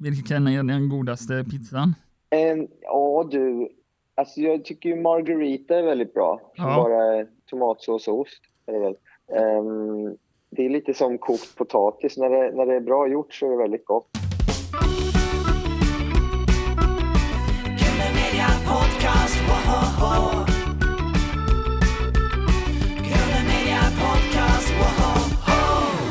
Vilken 0.00 0.46
är 0.46 0.62
den 0.62 0.88
godaste 0.88 1.44
pizzan? 1.50 1.94
En, 2.30 2.68
ja 2.80 3.28
du, 3.30 3.68
alltså 4.14 4.40
jag 4.40 4.64
tycker 4.64 4.88
ju 4.88 4.96
margarita 4.96 5.78
är 5.78 5.82
väldigt 5.82 6.14
bra. 6.14 6.40
Ja. 6.54 6.76
bara 6.76 7.16
är 7.16 7.26
tomatsås 7.50 8.08
och 8.08 8.20
ost. 8.20 8.40
Är 8.66 8.72
det, 8.72 8.78
väl. 8.78 8.96
Ehm, 9.32 10.16
det 10.50 10.66
är 10.66 10.70
lite 10.70 10.94
som 10.94 11.18
kokt 11.18 11.56
potatis. 11.56 12.16
När 12.16 12.30
det, 12.30 12.56
när 12.56 12.66
det 12.66 12.74
är 12.74 12.80
bra 12.80 13.08
gjort 13.08 13.34
så 13.34 13.46
är 13.46 13.50
det 13.50 13.56
väldigt 13.56 13.84
gott. 13.84 14.08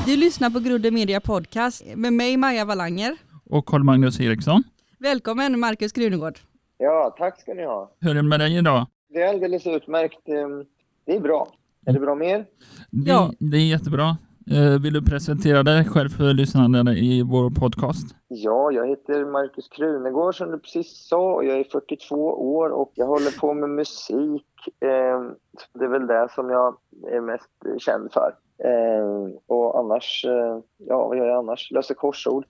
Du 0.06 0.16
lyssnar 0.16 0.50
på 0.50 0.60
Grudde 0.60 0.92
Media 0.92 1.22
Podcast 1.22 1.86
med 1.96 2.14
mig 2.14 2.38
Maja 2.38 2.66
Wallanger. 2.66 3.27
Och 3.50 3.66
Carl-Magnus 3.66 4.20
Eriksson. 4.22 4.64
Välkommen 5.00 5.60
Markus 5.60 5.92
Krunegård. 5.92 6.40
Ja, 6.78 7.16
tack 7.18 7.42
ska 7.42 7.54
ni 7.54 7.66
ha. 7.66 7.92
Hur 8.00 8.10
är 8.12 8.16
det 8.16 8.24
med 8.24 8.40
dig 8.40 8.58
idag? 8.58 8.86
Det 9.10 9.22
är 9.22 9.30
alldeles 9.30 9.68
utmärkt. 9.68 10.28
Ehm, 10.30 10.66
Det 11.06 11.16
är 11.16 11.20
bra. 11.20 11.48
Är 11.86 11.94
det 11.94 12.00
bra 12.00 12.16
med 12.16 12.28
er? 12.30 12.46
Det, 12.92 13.10
Ja. 13.12 13.32
det 13.40 13.58
är 13.58 13.66
jättebra. 13.70 14.18
Eh, 14.52 14.82
Vill 14.82 14.94
du 14.94 15.02
presentera 15.02 15.64
dig 15.64 15.86
själv 15.86 16.10
för 16.10 16.34
lyssnarna 16.34 16.94
i 16.94 17.22
vår 17.22 17.50
podcast? 17.50 18.16
Ja, 18.28 18.72
jag 18.72 18.88
heter 18.88 19.26
Markus 19.26 19.68
Krunegård 19.70 20.36
som 20.38 20.52
du 20.52 20.60
precis 20.60 21.08
sa 21.10 21.34
och 21.34 21.46
jag 21.46 21.60
är 21.60 21.64
42 21.64 22.16
år 22.56 22.70
och 22.70 22.92
jag 22.96 23.06
håller 23.08 23.40
på 23.40 23.54
med 23.54 23.70
musik. 23.70 24.46
Ehm, 24.82 25.34
Det 25.74 25.86
är 25.86 25.90
väl 25.90 26.08
det 26.08 26.28
som 26.36 26.50
jag 26.50 26.78
är 27.12 27.22
mest 27.22 27.84
känd 27.86 28.12
för. 28.14 28.34
Ehm, 28.64 29.34
Och 29.48 29.80
annars, 29.80 30.26
eh, 30.28 30.60
ja 30.78 31.08
vad 31.08 31.18
gör 31.18 31.26
jag 31.28 31.38
annars? 31.38 31.72
Löser 31.72 31.94
korsord. 31.96 32.46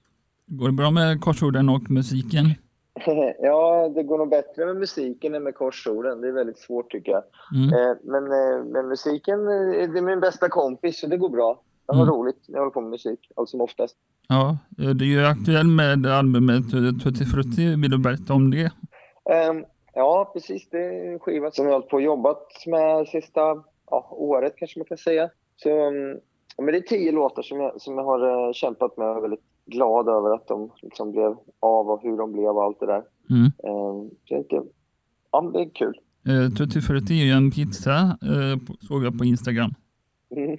Går 0.48 0.68
det 0.68 0.74
bra 0.74 0.92
med 0.92 1.22
korsorden 1.22 1.70
och 1.70 1.92
musiken? 1.92 2.46
Ja, 3.40 3.90
det 3.96 4.04
går 4.04 4.18
nog 4.18 4.30
bättre 4.30 4.66
med 4.66 4.76
musiken 4.76 5.36
än 5.36 5.44
med 5.44 5.56
korsorden. 5.56 6.22
Det 6.22 6.28
är 6.28 6.32
väldigt 6.32 6.58
svårt 6.60 6.92
tycker 6.92 7.12
jag. 7.12 7.24
Mm. 7.56 7.74
Eh, 7.74 7.96
Men 8.04 8.24
eh, 8.24 8.66
med 8.66 8.86
musiken, 8.86 9.40
eh, 9.40 9.90
det 9.92 9.98
är 9.98 10.02
min 10.02 10.20
bästa 10.20 10.50
kompis 10.50 11.00
så 11.00 11.08
det 11.08 11.18
går 11.18 11.30
bra. 11.30 11.62
Jag 11.88 11.96
har 11.96 12.04
Mm. 12.04 12.16
roligt 12.16 12.38
när 12.48 12.56
jag 12.56 12.60
håller 12.62 12.72
på 12.72 12.82
med 12.82 12.90
musik, 12.90 13.32
allt 13.36 13.50
som 13.50 13.62
oftast. 13.62 13.96
Ja, 14.28 14.58
du 14.78 15.06
är 15.06 15.20
ju 15.22 15.26
aktuell 15.26 15.68
med 15.68 16.06
albumet 16.06 16.64
Tutti 17.04 17.26
Frutti. 17.26 17.76
Vill 17.76 17.92
du 17.92 17.98
berätta 17.98 18.34
om 18.34 18.52
det? 18.52 18.72
Ehm, 19.32 19.64
ja, 19.94 20.32
precis. 20.34 20.70
Det 20.70 20.78
är 20.78 21.14
en 21.14 21.20
skiva 21.20 21.52
som 21.52 21.66
jag 21.66 21.74
har 21.74 21.82
på 21.82 21.96
och 21.96 22.02
jobbat 22.02 22.48
med 22.68 23.08
sista 23.08 23.42
ja, 23.92 24.08
året 24.12 24.54
kanske 24.58 24.80
man 24.80 24.86
kan 24.86 24.98
säga. 24.98 25.30
Så, 25.56 25.70
mm, 25.88 26.18
men 26.58 26.66
det 26.66 26.78
är 26.78 26.82
tio 26.82 27.12
låtar 27.12 27.42
som 27.42 27.60
jag, 27.60 27.82
som 27.82 27.98
jag 27.98 28.04
har 28.06 28.54
kämpat 28.54 28.98
med 28.98 29.22
väldigt 29.22 29.44
glad 29.68 30.10
över 30.10 30.34
att 30.36 30.48
de 30.48 30.72
liksom 30.82 31.12
blev 31.12 31.36
av 31.60 31.90
och 31.90 32.02
hur 32.04 32.18
de 32.18 32.32
blev 32.32 32.50
och 32.50 32.64
allt 32.64 32.80
det 32.80 32.86
där. 32.86 33.04
Mm. 33.30 33.52
Så 34.10 34.34
jag 34.34 34.40
inte, 34.40 34.62
ja, 35.32 35.52
det 35.54 35.62
är 35.62 35.70
kul. 35.70 36.00
Eh, 36.28 36.50
Tutti 36.58 36.82
Frutti 36.82 37.52
pizza, 37.56 38.18
eh, 38.22 38.76
såg 38.80 39.06
jag 39.06 39.18
på 39.18 39.26
Instagram. 39.26 39.74
Mm. 40.36 40.58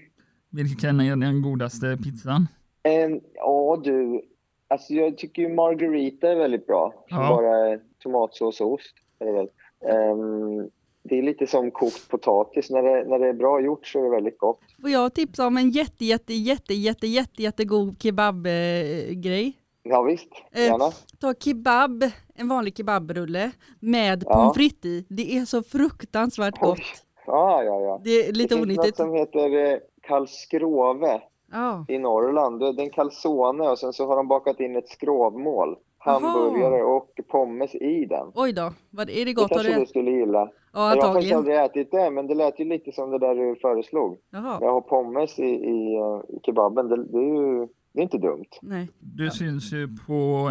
Vilken 0.51 1.01
är 1.01 1.17
den 1.17 1.42
godaste 1.42 1.98
pizzan? 2.05 2.47
Ehm, 2.83 3.20
ja, 3.34 3.81
du. 3.84 4.23
Alltså 4.69 4.92
jag 4.92 5.19
tycker 5.19 5.42
ju 5.42 5.55
margarita 5.55 6.29
är 6.29 6.36
väldigt 6.36 6.67
bra. 6.67 6.95
Ja. 7.09 7.17
bara 7.17 7.79
tomatsås 7.98 8.61
och 8.61 8.73
ost. 8.73 8.95
Är 9.19 9.27
det, 9.27 9.33
väl. 9.33 9.48
Ehm, 9.89 10.70
det 11.09 11.19
är 11.19 11.23
lite 11.23 11.47
som 11.47 11.70
kokt 11.70 12.09
potatis. 12.09 12.70
När 12.70 12.83
det, 12.83 13.05
när 13.09 13.19
det 13.19 13.28
är 13.28 13.33
bra 13.33 13.61
gjort 13.61 13.87
så 13.87 13.98
är 13.98 14.03
det 14.03 14.11
väldigt 14.11 14.39
gott. 14.39 14.61
Får 14.81 14.91
jag 14.91 15.14
tipsa 15.14 15.47
om 15.47 15.56
en 15.56 15.70
jätte, 15.70 16.05
jätte, 16.05 16.34
jätte, 16.34 16.75
jätte, 16.75 17.06
jätte, 17.06 17.42
jättegod 17.42 18.03
kebabgrej? 18.03 19.53
Ja, 19.83 20.03
visst, 20.03 20.29
Eh, 20.53 20.62
gärna. 20.64 20.91
Ta 21.20 21.34
kebab, 21.34 22.05
en 22.34 22.48
vanlig 22.48 22.77
kebabrulle 22.77 23.51
med 23.81 24.25
Ja. 24.27 24.34
pommes 24.34 24.55
frites 24.55 24.84
i. 24.84 25.06
Det 25.09 25.36
är 25.36 25.45
så 25.45 25.62
fruktansvärt 25.62 26.61
gott. 26.61 26.79
Ja, 27.27 27.62
ja, 27.62 27.81
ja. 27.81 28.01
Det 28.05 28.11
är 28.11 28.33
lite 28.33 28.55
det 28.55 28.58
finns 28.58 28.69
något 28.69 28.79
onyttigt. 28.79 28.96
som 28.96 29.13
heter 29.14 29.73
eh, 29.73 29.79
kalskrove 30.02 31.20
Ja. 31.52 31.85
i 31.89 31.98
Norrland. 31.98 32.61
Det 32.61 32.67
är 32.67 32.80
en 32.80 32.90
calzone 32.90 33.69
och 33.69 33.79
sen 33.79 33.92
så 33.92 34.07
har 34.07 34.17
de 34.17 34.29
bakat 34.29 34.61
in 34.61 34.77
ett 34.77 34.89
skrovmål. 34.89 35.77
Hamburgare 36.08 36.83
och 36.83 37.11
pommes 37.29 37.74
i 37.74 38.07
den. 38.07 38.27
Oj 38.35 38.52
då, 38.52 38.73
vad, 38.91 39.11
är 39.11 39.14
det 39.14 39.24
Det 39.24 39.33
gott? 39.33 39.51
Har 39.51 39.57
kanske 39.57 39.73
du 39.74 39.80
du 39.80 39.86
skulle 39.86 40.11
gilla. 40.11 40.51
Ja, 40.73 40.95
Jag 40.95 41.02
har 41.02 41.13
faktiskt 41.14 41.35
aldrig 41.35 41.57
ätit 41.57 41.91
det, 41.91 42.11
men 42.11 42.27
det 42.27 42.35
lät 42.35 42.61
ju 42.61 42.64
lite 42.64 42.92
som 42.92 43.11
det 43.11 43.19
där 43.19 43.35
du 43.35 43.57
föreslog. 43.57 44.19
Jaha, 44.30 44.58
Jag 44.61 44.73
har 44.73 44.80
pommes 44.80 45.39
i, 45.39 45.42
i, 45.42 45.96
eh, 45.96 46.36
i 46.36 46.41
kebaben. 46.46 46.89
Det, 46.89 47.05
det 47.05 47.19
är 47.19 47.35
ju 47.35 47.69
det 47.92 48.01
är 48.01 48.02
inte 48.02 48.19
dumt. 48.19 48.48
nej. 48.63 48.89
Du 49.01 49.30
syns 49.30 49.73
ju 49.73 49.89
på 50.07 50.51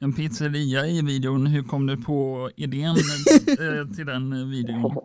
en 0.00 0.12
pizzeria 0.12 0.86
i 0.86 1.02
videon. 1.06 1.46
Hur 1.46 1.62
kom 1.62 1.86
du 1.86 1.96
på 1.96 2.50
idén 2.56 2.90
eh, 2.90 3.94
till 3.96 4.06
den 4.06 4.50
videon? 4.50 4.92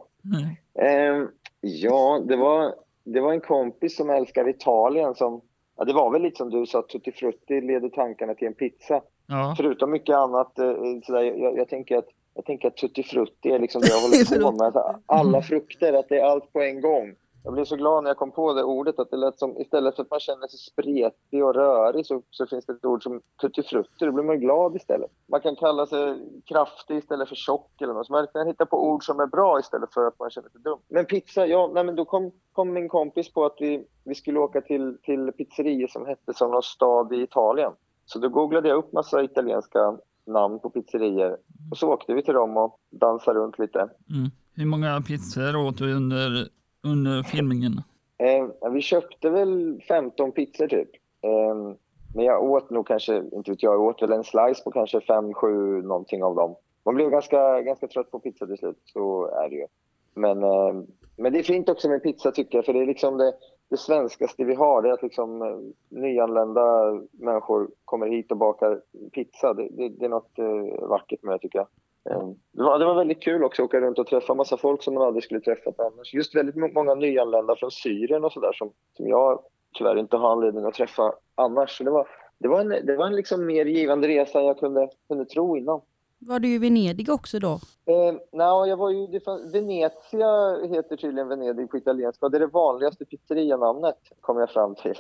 Ehm, 0.82 1.28
ja, 1.62 2.24
det 2.28 2.36
var, 2.36 2.76
det 3.04 3.22
var 3.22 3.34
en 3.34 3.42
kompis 3.42 3.96
som 3.98 4.10
älskar 4.10 4.50
Italien 4.50 5.16
som... 5.16 5.42
Ja, 5.78 5.86
det 5.86 5.94
var 5.94 6.12
väl 6.12 6.22
lite 6.22 6.38
som 6.38 6.50
du 6.50 6.66
sa, 6.66 6.82
Tutti 6.82 7.12
Frutti 7.12 7.62
leder 7.62 7.90
tankarna 7.90 8.34
till 8.34 8.48
en 8.48 8.54
pizza. 8.54 9.02
Ja, 9.28 9.54
Förutom 9.58 9.92
mycket 9.92 10.16
annat, 10.16 10.60
eh, 10.60 10.74
sådär, 11.04 11.22
jag, 11.22 11.58
jag, 11.58 11.70
tänker 11.70 11.98
att, 11.98 12.08
jag 12.34 12.46
tänker 12.46 12.68
att 12.68 12.78
Tutti 12.78 13.04
Frutti 13.04 13.50
är 13.50 13.60
liksom 13.60 13.82
det 13.82 13.88
jag 13.88 14.02
håller 14.02 14.42
på 14.42 14.52
med. 14.52 14.62
Alltså, 14.62 15.02
alla 15.06 15.42
frukter, 15.42 15.94
att 15.94 16.10
det 16.10 16.20
är 16.20 16.26
allt 16.26 16.54
på 16.54 16.62
en 16.62 16.82
gång. 16.82 17.16
Jag 17.48 17.54
blev 17.54 17.66
så 17.66 17.76
glad 17.76 18.04
när 18.04 18.10
jag 18.10 18.18
kom 18.18 18.32
på 18.32 18.54
det 18.54 18.64
ordet, 18.64 19.00
att 19.00 19.12
det 19.12 19.18
lät 19.18 19.40
som 19.40 19.58
istället 19.58 19.96
för 19.96 20.04
att 20.04 20.12
man 20.12 20.20
känner 20.20 20.48
sig 20.48 20.60
spretig 20.60 21.46
och 21.46 21.56
rörig 21.56 22.06
så, 22.06 22.22
så 22.30 22.48
finns 22.48 22.66
det 22.66 22.74
ett 22.74 22.86
ord 22.86 23.04
som 23.04 23.22
Tutti 23.42 23.64
Frutti, 23.64 24.06
då 24.06 24.12
blir 24.12 24.24
man 24.24 24.40
glad 24.40 24.76
istället. 24.76 25.12
Man 25.28 25.42
kan 25.42 25.56
kalla 25.56 25.86
sig 25.86 26.16
kraftig 26.46 26.98
istället 26.98 27.30
för 27.30 27.36
tjock 27.36 27.82
eller 27.82 27.94
något. 27.94 28.08
Så 28.08 28.14
man 28.14 28.28
kan 28.34 28.48
hitta 28.48 28.66
på 28.66 28.90
ord 28.90 29.06
som 29.06 29.20
är 29.20 29.26
bra 29.26 29.60
istället 29.60 29.94
för 29.94 30.08
att 30.08 30.20
man 30.20 30.30
känner 30.30 30.50
sig 30.50 30.62
dum. 30.62 30.80
Men 30.88 31.06
pizza, 31.06 31.46
ja, 31.46 31.72
nej 31.74 31.84
men 31.84 31.96
då 31.96 32.06
kom, 32.06 32.32
kom 32.54 32.74
min 32.74 32.90
kompis 32.90 33.34
på 33.34 33.46
att 33.46 33.56
vi, 33.60 33.86
vi 34.04 34.16
skulle 34.16 34.40
åka 34.40 34.62
till, 34.62 34.98
till 35.04 35.32
pizzerior 35.32 35.88
som 35.88 36.06
hette 36.06 36.34
som 36.34 36.52
någon 36.52 36.64
stad 36.64 37.14
i 37.14 37.22
Italien. 37.22 37.72
Så 38.08 38.20
då 38.20 38.30
googlade 38.30 38.70
jag 38.70 38.78
upp 38.78 38.94
massa 38.94 39.24
italienska 39.24 39.98
namn 40.26 40.60
på 40.60 40.70
pizzerior 40.70 41.38
och 41.72 41.78
så 41.78 41.94
åkte 41.94 42.14
vi 42.14 42.24
till 42.24 42.34
dem 42.34 42.58
och 42.58 42.80
dansade 42.90 43.40
runt 43.40 43.60
lite. 43.60 43.80
mm. 43.80 44.30
Hur 44.56 44.66
många 44.66 45.02
pizzor 45.02 45.56
åt 45.56 45.78
du 45.78 45.94
under, 45.94 46.48
under 46.84 47.24
filmningen? 47.24 47.82
Eh, 48.18 48.72
vi 48.72 48.82
köpte 48.82 49.30
väl 49.30 49.82
15 49.88 50.32
pizzor 50.32 50.68
typ. 50.68 50.90
Eh, 51.22 51.76
men 52.16 52.26
jag 52.26 52.44
åt 52.44 52.70
nog 52.70 52.88
kanske, 52.88 53.18
inte 53.18 53.52
vet 53.52 53.64
jag, 53.64 53.74
jag 53.74 53.82
åt 53.82 54.02
väl 54.02 54.12
en 54.12 54.24
slice 54.24 54.64
på 54.64 54.72
kanske 54.72 55.00
5-7 55.00 55.82
någonting 55.82 56.24
av 56.24 56.36
dem. 56.36 56.56
Man 56.86 56.96
blev 56.96 57.10
ganska, 57.10 57.62
ganska 57.62 57.88
trött 57.88 58.12
på 58.12 58.20
pizza 58.20 58.48
till 58.48 58.58
slut, 58.58 58.82
så 58.86 59.26
är 59.26 59.50
det 59.50 59.56
ju. 59.56 59.66
Men, 60.14 60.44
eh, 60.44 60.74
men 61.18 61.34
det 61.34 61.40
är 61.40 61.44
fint 61.44 61.70
också 61.70 61.90
med 61.90 62.04
pizza 62.04 62.32
tycker 62.32 62.58
jag, 62.58 62.66
för 62.66 62.74
det 62.74 62.80
är 62.82 62.86
liksom 62.86 63.18
det, 63.18 63.34
det 63.70 63.78
svenskaste 63.78 64.44
vi 64.44 64.54
har. 64.56 64.82
Det 64.82 64.90
är 64.90 64.94
att 64.94 65.04
liksom 65.04 65.42
eh, 65.42 65.58
nyanlända 65.90 66.94
människor 67.12 67.70
kommer 67.86 68.08
hit 68.08 68.32
och 68.32 68.38
bakar 68.38 68.82
pizza. 69.14 69.54
Det, 69.54 69.68
det, 69.72 69.90
det 69.90 70.06
är 70.06 70.10
något 70.10 70.40
eh, 70.40 70.88
vackert 70.88 71.24
med 71.24 71.36
det 71.36 71.40
tycker 71.40 71.60
jag. 71.60 71.68
Eh, 72.16 72.28
Det 72.52 72.64
var, 72.64 72.80
det 72.80 72.86
var 72.86 72.96
väldigt 72.96 73.22
kul 73.24 73.44
också 73.44 73.62
att 73.64 73.66
åka 73.70 73.82
runt 73.82 74.00
och 74.00 74.08
träffa 74.08 74.34
massa 74.34 74.58
folk 74.58 74.84
som 74.84 74.94
man 74.94 75.04
aldrig 75.04 75.24
skulle 75.24 75.40
träffat 75.42 75.80
annars. 75.80 76.14
Just 76.14 76.36
väldigt 76.36 76.56
må- 76.56 76.72
många 76.74 76.96
nyanlända 76.96 77.56
från 77.56 77.72
Syrien 77.72 78.24
och 78.26 78.32
sådär 78.34 78.54
som, 78.54 78.72
som 78.94 79.08
jag 79.08 79.40
tyvärr 79.78 79.96
inte 79.98 80.18
har 80.18 80.32
anledning 80.32 80.66
att 80.66 80.74
träffa 80.74 81.14
annars. 81.36 81.78
Så 81.78 81.84
det 81.84 81.92
var, 81.92 82.08
det 82.38 82.48
var 82.48 82.60
en, 82.62 82.86
det 82.86 82.96
var 82.96 83.06
en 83.08 83.16
liksom 83.16 83.46
mer 83.46 83.66
givande 83.66 84.08
resa 84.08 84.40
än 84.40 84.46
jag 84.46 84.60
kunde, 84.60 84.90
kunde 85.08 85.26
tro 85.26 85.58
innan. 85.58 85.82
Var 86.20 86.40
du 86.40 86.48
i 86.48 86.58
Venedig 86.58 87.10
också 87.10 87.40
då? 87.40 87.52
Eh, 87.86 88.14
nej, 88.32 88.70
jag 88.70 88.78
var 88.78 88.90
ju, 88.90 89.08
det 89.08 89.20
fann, 89.20 89.52
Venezia 89.52 90.58
heter 90.68 90.96
tydligen 90.98 91.28
Venedig 91.28 91.70
på 91.72 91.78
italienska 91.78 92.30
det 92.30 92.38
är 92.38 92.40
det 92.40 92.48
vanligaste 92.48 93.06
pizzerianamnet 93.06 93.96
kom 94.22 94.38
jag 94.38 94.50
fram 94.50 94.76
till. 94.76 94.96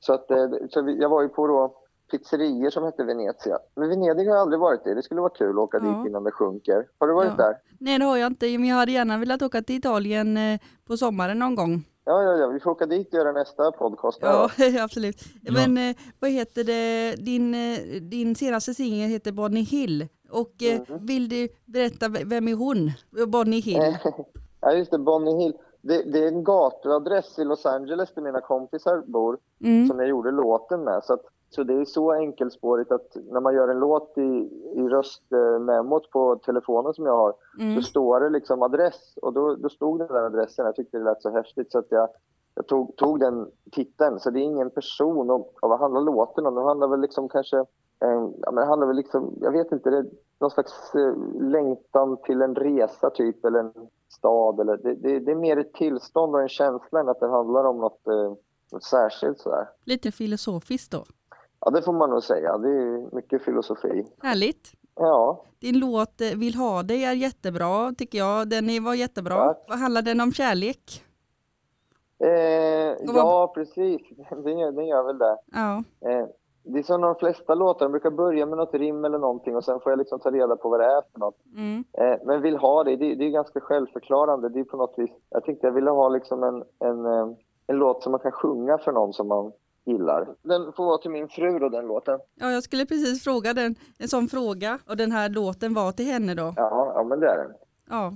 Så, 0.00 0.12
att, 0.12 0.30
eh, 0.30 0.48
så 0.70 0.82
vi, 0.82 0.98
jag 1.00 1.08
var 1.08 1.22
ju 1.22 1.28
på 1.28 1.46
då 1.46 1.74
pizzerior 2.10 2.70
som 2.70 2.84
hette 2.84 3.04
Venezia. 3.04 3.58
Men 3.76 3.88
Venedig 3.88 4.24
har 4.26 4.34
jag 4.34 4.42
aldrig 4.42 4.60
varit 4.60 4.86
i. 4.86 4.94
Det 4.94 5.02
skulle 5.02 5.20
vara 5.20 5.30
kul 5.34 5.50
att 5.50 5.56
åka 5.56 5.80
Ja. 5.82 5.84
dit 5.98 6.08
innan 6.08 6.24
det 6.24 6.30
sjunker. 6.30 6.86
Har 6.98 7.06
du 7.08 7.14
varit 7.14 7.32
Ja. 7.38 7.44
där? 7.44 7.56
Nej 7.78 7.98
det 7.98 8.04
har 8.04 8.16
jag 8.16 8.26
inte, 8.26 8.46
men 8.58 8.64
jag 8.68 8.76
hade 8.76 8.92
gärna 8.92 9.18
velat 9.18 9.42
åka 9.42 9.62
till 9.62 9.76
Italien 9.76 10.36
eh, 10.36 10.60
på 10.86 10.96
sommaren 10.96 11.38
någon 11.38 11.54
gång. 11.54 11.84
Ja, 12.04 12.22
ja, 12.22 12.32
ja. 12.36 12.46
Vi 12.48 12.60
får 12.60 12.70
åka 12.70 12.86
dit 12.86 13.08
och 13.08 13.14
göra 13.14 13.32
nästa 13.32 13.72
podcast. 13.72 14.18
Ja, 14.22 14.50
absolut. 14.80 15.22
Ja. 15.42 15.52
Men 15.52 15.78
eh, 15.90 15.96
vad 16.20 16.30
heter 16.30 16.64
det, 16.64 17.16
din, 17.16 17.54
eh, 17.54 18.00
din 18.02 18.34
senaste 18.36 18.74
singel 18.74 19.10
heter 19.10 19.32
Bonnie 19.32 19.62
Hill. 19.64 20.08
Och 20.32 20.62
eh, 20.62 20.80
Mhm. 20.88 21.06
vill 21.06 21.28
du 21.28 21.48
berätta, 21.64 22.08
vem 22.26 22.48
är 22.48 22.54
hon? 22.54 22.90
Bonnie 23.28 23.60
Hill. 23.60 23.96
ja, 24.60 24.72
just 24.72 24.90
det. 24.90 24.98
Bonnie 24.98 25.36
Hill. 25.42 25.54
Det, 25.80 26.02
det 26.12 26.24
är 26.24 26.28
en 26.28 26.44
gatuadress 26.44 27.38
i 27.38 27.44
Los 27.44 27.66
Angeles 27.66 28.14
där 28.14 28.22
mina 28.22 28.40
kompisar 28.40 29.02
bor. 29.06 29.38
Mm. 29.64 29.88
som 29.88 29.98
jag 29.98 30.08
gjorde 30.08 30.30
låten 30.30 30.84
med. 30.84 31.04
Så, 31.04 31.12
att, 31.12 31.20
så 31.50 31.62
det 31.62 31.74
är 31.74 31.84
så 31.84 32.12
enkelspårigt 32.12 32.92
att 32.92 33.16
när 33.30 33.40
man 33.40 33.54
gör 33.54 33.68
en 33.68 33.78
låt 33.78 34.18
i, 34.18 34.50
i 34.76 34.88
röstmemot 34.88 36.10
på 36.10 36.36
telefonen 36.36 36.94
som 36.94 37.06
jag 37.06 37.16
har 37.16 37.34
Mm. 37.60 37.76
så 37.76 37.82
står 37.82 38.20
det 38.20 38.28
liksom 38.30 38.62
adress 38.62 39.14
och 39.22 39.32
då, 39.32 39.54
då 39.54 39.68
stod 39.68 39.98
den 39.98 40.08
där 40.08 40.22
adressen. 40.26 40.66
Jag 40.66 40.76
tyckte 40.76 40.98
det 40.98 41.04
lät 41.04 41.22
så 41.22 41.30
häftigt 41.30 41.72
så 41.72 41.78
att 41.78 41.86
jag, 41.88 42.08
jag 42.54 42.66
tog, 42.66 42.96
tog 42.96 43.20
den 43.20 43.50
titeln. 43.72 44.20
Så 44.20 44.30
det 44.30 44.40
är 44.40 44.42
ingen 44.44 44.70
person 44.70 45.30
och, 45.30 45.54
och 45.62 45.70
vad 45.70 45.78
handlar 45.78 46.00
låten 46.00 46.46
om? 46.46 46.54
Den 46.54 46.64
handlar 46.64 46.88
väl 46.88 47.00
liksom 47.00 47.28
kanske 47.28 47.64
ja, 48.06 48.50
men 48.50 48.54
det 48.54 48.66
handlar 48.66 48.86
väl 48.86 48.96
liksom, 48.96 49.38
jag 49.40 49.52
vet 49.52 49.72
inte, 49.72 49.90
det 49.90 49.98
är 49.98 50.06
någon 50.38 50.50
slags 50.50 50.94
eh, 50.94 51.16
längtan 51.40 52.16
till 52.24 52.42
en 52.42 52.54
resa 52.54 53.10
typ, 53.10 53.44
eller 53.44 53.58
en 53.58 53.72
stad. 54.08 54.60
Eller, 54.60 54.76
det, 54.76 54.94
det, 54.94 55.18
det 55.20 55.30
är 55.30 55.36
mer 55.36 55.56
ett 55.56 55.72
tillstånd 55.72 56.34
och 56.34 56.42
en 56.42 56.48
känsla 56.48 57.00
än 57.00 57.08
att 57.08 57.20
det 57.20 57.28
handlar 57.28 57.64
om 57.64 57.78
något, 57.78 58.06
eh, 58.06 58.32
något 58.72 58.84
särskilt 58.84 59.38
sådär. 59.38 59.68
Lite 59.84 60.12
filosofiskt 60.12 60.92
då. 60.92 61.04
Ja, 61.60 61.70
det 61.70 61.82
får 61.82 61.92
man 61.92 62.10
nog 62.10 62.22
säga. 62.22 62.58
Det 62.58 62.68
är 62.68 63.14
mycket 63.14 63.42
filosofi. 63.42 64.06
Härligt. 64.22 64.72
Ja, 64.94 65.44
Din 65.58 65.78
låt 65.78 66.20
eh, 66.20 66.38
Vill 66.38 66.54
ha 66.54 66.82
dig 66.82 67.04
är 67.04 67.12
jättebra 67.12 67.92
tycker 67.98 68.18
jag. 68.18 68.48
Den 68.48 68.84
var 68.84 68.94
jättebra. 68.94 69.46
Tack. 69.46 69.64
Vad 69.68 69.78
handlar 69.78 70.02
den 70.02 70.20
om 70.20 70.32
kärlek? 70.32 71.04
eh, 72.18 72.96
ja 73.14 73.52
precis. 73.54 74.00
Den 74.44 74.58
gör, 74.58 74.72
den 74.72 74.86
gör 74.86 75.02
väl 75.02 75.18
det. 75.18 75.36
Ja. 75.52 75.82
Eh, 76.00 76.26
det 76.62 76.78
är 76.78 76.82
som 76.82 77.00
de 77.00 77.14
flesta 77.14 77.54
låtar, 77.54 77.86
de 77.86 77.92
brukar 77.92 78.10
börja 78.10 78.46
med 78.46 78.58
något 78.58 78.74
rim 78.74 79.04
eller 79.04 79.18
någonting 79.18 79.56
och 79.56 79.64
sen 79.64 79.80
får 79.80 79.92
jag 79.92 79.98
liksom 79.98 80.20
ta 80.20 80.30
reda 80.30 80.56
på 80.56 80.68
vad 80.68 80.80
det 80.80 80.86
är 80.86 81.02
för 81.12 81.20
något. 81.20 81.36
Mm. 81.56 81.84
Eh, 81.92 82.18
men 82.26 82.42
vill 82.42 82.56
ha 82.56 82.84
det, 82.84 82.96
det, 82.96 83.14
det 83.14 83.24
är 83.24 83.30
ganska 83.30 83.60
självförklarande. 83.60 84.48
Det 84.48 84.60
är 84.60 84.64
på 84.64 84.76
något 84.76 84.94
vis, 84.96 85.10
jag 85.30 85.44
tänkte 85.44 85.66
jag 85.66 85.74
ville 85.74 85.90
ha 85.90 86.08
liksom 86.08 86.42
en, 86.42 86.64
en, 86.88 87.06
eh, 87.06 87.26
en 87.66 87.76
låt 87.76 88.02
som 88.02 88.12
man 88.12 88.20
kan 88.20 88.32
sjunga 88.32 88.78
för 88.78 88.92
någon 88.92 89.12
som 89.12 89.28
man 89.28 89.52
gillar. 89.84 90.28
Den 90.42 90.72
får 90.72 90.84
vara 90.84 90.98
till 90.98 91.10
min 91.10 91.28
fru 91.28 91.58
då, 91.58 91.68
den 91.68 91.86
låten. 91.86 92.18
ja, 92.34 92.50
jag 92.50 92.62
skulle 92.62 92.86
precis 92.86 93.24
fråga 93.24 93.54
den, 93.54 93.74
en 93.98 94.08
sån 94.08 94.28
fråga. 94.28 94.78
Och 94.88 94.96
den 94.96 95.12
här 95.12 95.28
låten 95.28 95.74
var 95.74 95.92
till 95.92 96.06
henne 96.06 96.34
då. 96.34 96.54
Ja, 96.56 96.92
ja 96.94 97.04
men 97.04 97.20
det 97.20 97.26
är 97.26 97.36
den. 97.36 97.52
Ja, 97.90 98.12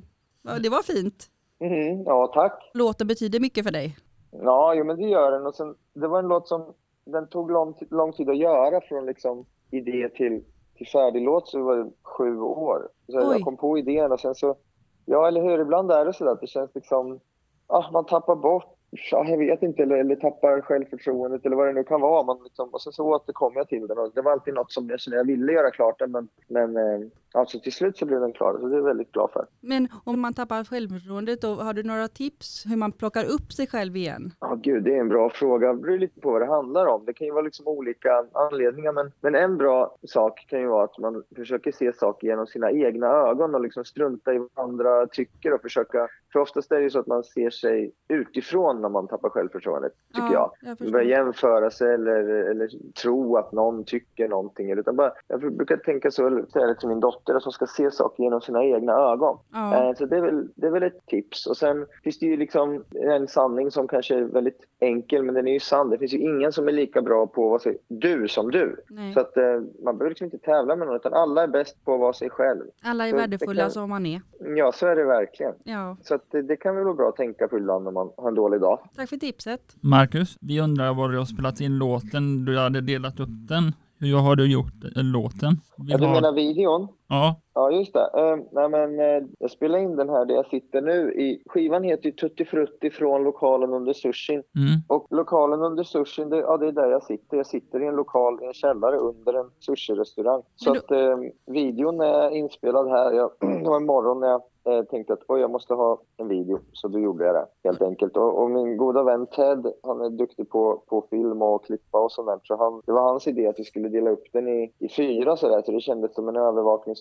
Ja, 0.48 0.58
det 0.62 0.68
var 0.68 0.82
fint. 0.82 1.30
Mhm, 1.60 2.02
ja, 2.06 2.26
tack. 2.34 2.70
Låten 2.74 3.06
betyder 3.06 3.40
mycket 3.40 3.64
för 3.64 3.72
dig. 3.72 3.96
Ja, 4.30 4.74
jo, 4.74 4.84
men 4.84 4.96
det 4.96 5.02
gör 5.08 5.30
den. 5.30 5.46
Och 5.46 5.54
sen, 5.54 5.74
det 5.94 6.08
var 6.08 6.18
en 6.18 6.28
låt 6.28 6.48
som 6.48 6.74
den 7.06 7.28
tog 7.28 7.50
lång, 7.50 7.74
lång 7.90 8.12
tid 8.12 8.30
att 8.30 8.36
göra 8.36 8.80
från 8.80 9.06
liksom 9.06 9.46
idé 9.70 10.08
till, 10.08 10.44
till 10.76 10.86
färdig 10.86 11.22
låt 11.22 11.48
så 11.48 11.62
var 11.62 11.76
det 11.76 11.90
sju 12.02 12.40
år. 12.40 12.88
Så 13.06 13.18
Oj. 13.18 13.26
jag 13.32 13.40
kom 13.40 13.56
på 13.56 13.78
idén 13.78 14.12
och 14.12 14.20
sen 14.20 14.34
så, 14.34 14.56
ja 15.04 15.28
eller 15.28 15.42
hur, 15.42 15.60
ibland 15.60 15.90
är 15.90 16.04
det 16.04 16.12
så 16.12 16.28
att 16.28 16.40
det 16.40 16.46
känns 16.46 16.74
liksom, 16.74 17.20
ah, 17.66 17.90
man 17.90 18.06
tappar 18.06 18.36
bort, 18.36 18.75
ja, 19.10 19.24
jag 19.28 19.38
vet 19.38 19.62
inte, 19.62 19.82
eller, 19.82 19.96
eller 19.96 20.16
tappar 20.16 20.60
självförtroendet 20.60 21.46
eller 21.46 21.56
vad 21.56 21.66
det 21.66 21.72
nu 21.72 21.84
kan 21.84 22.00
vara. 22.00 22.22
Man 22.22 22.38
liksom, 22.44 22.68
och 22.68 22.82
sen 22.82 22.92
så 22.92 23.04
återkom 23.04 23.52
jag 23.56 23.68
till 23.68 23.86
den 23.86 23.98
och 23.98 24.12
det 24.14 24.22
var 24.22 24.32
alltid 24.32 24.54
något 24.54 24.72
som 24.72 24.90
jag, 24.90 25.00
kände 25.00 25.16
jag 25.16 25.24
ville 25.24 25.52
göra 25.52 25.70
klart 25.70 25.98
den 25.98 26.10
men, 26.10 26.28
men 26.48 26.76
eh, 26.76 27.08
alltså 27.32 27.60
till 27.60 27.72
slut 27.72 27.98
så 27.98 28.06
blev 28.06 28.20
den 28.20 28.32
klar 28.32 28.58
så 28.60 28.66
det 28.66 28.74
är 28.74 28.78
jag 28.78 28.84
väldigt 28.84 29.12
glad 29.12 29.30
för. 29.32 29.46
Men 29.60 29.88
om 30.04 30.20
man 30.20 30.34
tappar 30.34 30.64
självförtroendet, 30.64 31.40
då 31.40 31.54
har 31.54 31.74
du 31.74 31.82
några 31.82 32.08
tips 32.08 32.66
hur 32.66 32.76
man 32.76 32.92
plockar 32.92 33.24
upp 33.24 33.52
sig 33.52 33.66
själv 33.66 33.96
igen? 33.96 34.32
Ja, 34.40 34.54
gud, 34.62 34.84
det 34.84 34.96
är 34.96 35.00
en 35.00 35.08
bra 35.08 35.30
fråga. 35.30 35.72
Det 35.72 35.80
beror 35.80 35.98
lite 35.98 36.20
på 36.20 36.30
vad 36.30 36.42
det 36.42 36.46
handlar 36.46 36.86
om. 36.86 37.04
Det 37.04 37.12
kan 37.12 37.26
ju 37.26 37.32
vara 37.32 37.42
liksom 37.42 37.68
olika 37.68 38.26
anledningar, 38.32 38.92
men, 38.92 39.12
men 39.20 39.34
en 39.34 39.56
bra 39.56 39.96
sak 40.02 40.46
kan 40.48 40.60
ju 40.60 40.66
vara 40.66 40.84
att 40.84 40.98
man 40.98 41.22
försöker 41.36 41.72
se 41.72 41.92
saker 41.92 42.26
genom 42.26 42.46
sina 42.46 42.70
egna 42.70 43.06
ögon 43.06 43.54
och 43.54 43.60
liksom 43.60 43.84
strunta 43.84 44.34
i 44.34 44.38
vad 44.38 44.50
andra 44.54 45.06
tycker 45.06 45.52
och 45.52 45.62
försöka... 45.62 46.08
För 46.32 46.40
oftast 46.40 46.72
är 46.72 46.76
det 46.76 46.82
ju 46.82 46.90
så 46.90 46.98
att 46.98 47.06
man 47.06 47.24
ser 47.24 47.50
sig 47.50 47.92
utifrån 48.08 48.80
när 48.86 48.92
man 48.92 49.08
tappar 49.08 49.28
självförtroendet, 49.30 49.92
tycker 50.14 50.32
jag. 50.32 50.50
jag 50.60 50.92
Börja 50.92 51.18
jämföra 51.18 51.70
sig 51.70 51.94
eller, 51.94 52.24
eller 52.24 52.68
tro 53.02 53.36
att 53.36 53.52
någon 53.52 53.84
tycker 53.84 54.28
någonting. 54.28 54.70
Utan 54.70 54.96
bara, 54.96 55.12
jag 55.28 55.40
brukar 55.56 55.76
tänka 55.76 56.10
så, 56.10 56.42
säga 56.52 56.66
det 56.66 56.74
till 56.74 56.88
min 56.88 57.00
dotter, 57.00 57.34
att 57.34 57.44
hon 57.44 57.52
ska 57.52 57.66
se 57.66 57.90
saker 57.90 58.22
genom 58.22 58.40
sina 58.40 58.64
egna 58.64 58.92
ögon. 58.92 59.38
Ja. 59.52 59.88
Eh, 59.88 59.94
Så 59.94 60.06
det 60.06 60.16
är, 60.16 60.20
väl, 60.20 60.48
det 60.54 60.66
är 60.66 60.70
väl 60.70 60.82
ett 60.82 61.06
tips. 61.06 61.46
Och 61.46 61.56
sen 61.56 61.86
finns 62.04 62.18
det 62.18 62.26
ju 62.26 62.36
liksom 62.36 62.84
en 62.94 63.28
sanning 63.28 63.70
som 63.70 63.88
kanske 63.88 64.14
är 64.14 64.22
väldigt 64.22 64.60
enkel, 64.80 65.22
men 65.22 65.34
den 65.34 65.48
är 65.48 65.52
ju 65.52 65.60
sann. 65.60 65.90
Det 65.90 65.98
finns 65.98 66.12
ju 66.14 66.18
ingen 66.18 66.52
som 66.52 66.68
är 66.68 66.72
lika 66.72 67.02
bra 67.02 67.26
på 67.26 67.44
att 67.44 67.50
vara 67.50 67.58
sig 67.58 67.78
du 67.88 68.28
som 68.28 68.50
du. 68.50 68.76
Nej. 68.90 69.14
Så 69.14 69.20
att 69.20 69.36
eh, 69.36 69.44
man 69.84 69.98
behöver 69.98 70.08
liksom 70.08 70.24
inte 70.24 70.38
tävla 70.38 70.76
med 70.76 70.86
någon, 70.86 70.96
utan 70.96 71.12
alla 71.14 71.42
är 71.42 71.48
bäst 71.48 71.84
på 71.84 71.94
att 71.94 72.00
vara 72.00 72.12
sig 72.12 72.30
själv. 72.30 72.62
Alla 72.82 73.06
är 73.06 73.10
så 73.10 73.16
värdefulla 73.16 73.62
kan- 73.62 73.70
som 73.70 73.88
man 73.88 74.06
är. 74.06 74.20
Ja, 74.56 74.72
så 74.72 74.86
är 74.86 74.96
det 74.96 75.04
verkligen. 75.04 75.52
Ja, 75.64 75.96
Så 76.02 76.14
att 76.14 76.24
det, 76.30 76.42
det 76.42 76.56
kan 76.56 76.74
väl 76.76 76.84
vara 76.84 76.94
bra 76.94 77.08
att 77.08 77.16
tänka 77.16 77.48
på 77.48 77.56
ibland 77.58 77.84
när 77.84 77.90
man 77.90 78.10
har 78.16 78.28
en 78.28 78.34
dålig 78.34 78.60
dag. 78.60 78.75
Tack 78.96 79.08
för 79.08 79.16
tipset. 79.16 79.76
Marcus, 79.80 80.36
vi 80.40 80.60
undrar 80.60 80.94
var 80.94 81.08
du 81.08 81.18
har 81.18 81.24
spelat 81.24 81.60
in 81.60 81.78
låten. 81.78 82.44
Du 82.44 82.58
hade 82.58 82.80
delat 82.80 83.20
upp 83.20 83.28
den. 83.48 83.72
Hur 83.98 84.16
har 84.16 84.36
du 84.36 84.46
gjort 84.46 84.84
eh, 84.96 85.02
låten? 85.02 85.60
Vi 85.78 85.92
Ja, 85.92 85.98
du 85.98 86.04
har- 86.06 86.14
menar 86.14 86.32
videon? 86.32 86.88
Ja, 87.08 87.40
Ja, 87.56 87.70
just 87.70 87.92
det. 87.92 88.10
Uh, 88.16 88.44
nej, 88.52 88.68
men, 88.68 89.00
eh, 89.00 89.22
jag 89.38 89.50
spelar 89.50 89.78
in 89.78 89.96
den 89.96 90.08
här 90.08 90.24
där 90.24 90.34
jag 90.34 90.46
sitter 90.46 90.80
nu. 90.80 91.12
I, 91.12 91.42
skivan 91.46 91.82
heter 91.82 92.04
ju 92.06 92.12
Tutti 92.12 92.44
Frutti 92.44 92.90
från 92.90 93.24
lokalen 93.24 93.72
under 93.72 93.92
sushin. 93.92 94.42
mm, 94.56 94.80
Och 94.88 95.06
lokalen 95.10 95.62
under 95.62 95.84
sushin, 95.84 96.30
det, 96.30 96.36
ja, 96.36 96.56
det 96.56 96.66
är 96.66 96.72
där 96.72 96.90
jag 96.90 97.02
sitter. 97.02 97.36
Jag 97.36 97.46
sitter 97.46 97.82
i 97.82 97.86
en 97.86 97.96
lokal 97.96 98.42
i 98.42 98.46
en 98.46 98.54
källare 98.54 98.96
under 98.96 99.34
en 99.34 99.50
sushi-restaurang. 99.60 100.42
Så 100.56 100.70
Men 100.70 100.78
att 100.78 100.90
eh, 100.90 101.18
videon 101.46 102.00
är 102.00 102.30
inspelad 102.30 102.88
här. 102.88 103.12
Jag, 103.12 103.30
det 103.40 103.68
var 103.68 103.76
en 103.76 103.86
morgon 103.86 104.20
när 104.20 104.28
jag 104.28 104.42
eh, 104.64 104.84
tänkte 104.84 105.12
att 105.12 105.22
Oj, 105.28 105.40
jag 105.40 105.50
måste 105.50 105.74
ha 105.74 106.00
en 106.16 106.28
video. 106.28 106.58
Så 106.72 106.88
då 106.88 106.98
gjorde 106.98 107.24
jag 107.24 107.34
det 107.34 107.46
helt 107.64 107.82
enkelt. 107.82 108.16
Och, 108.16 108.42
och 108.42 108.50
min 108.50 108.76
goda 108.76 109.02
vän 109.02 109.26
Ted, 109.26 109.72
han 109.82 110.00
är 110.00 110.10
duktig 110.10 110.50
på, 110.50 110.82
på 110.86 111.06
film 111.10 111.42
och 111.42 111.64
klippa 111.64 111.98
och 111.98 112.12
sånt 112.12 112.28
där. 112.28 112.40
Så 112.42 112.56
han, 112.56 112.82
det 112.86 112.92
var 112.92 113.02
hans 113.02 113.26
idé 113.26 113.46
att 113.46 113.58
vi 113.58 113.64
skulle 113.64 113.88
dela 113.88 114.10
upp 114.10 114.24
den 114.32 114.48
i, 114.48 114.72
i 114.78 114.88
fyra 114.88 115.36
sådär. 115.36 115.62
Så 115.66 115.72
det 115.72 115.80
kändes 115.80 116.14
som 116.14 116.28
en 116.28 116.36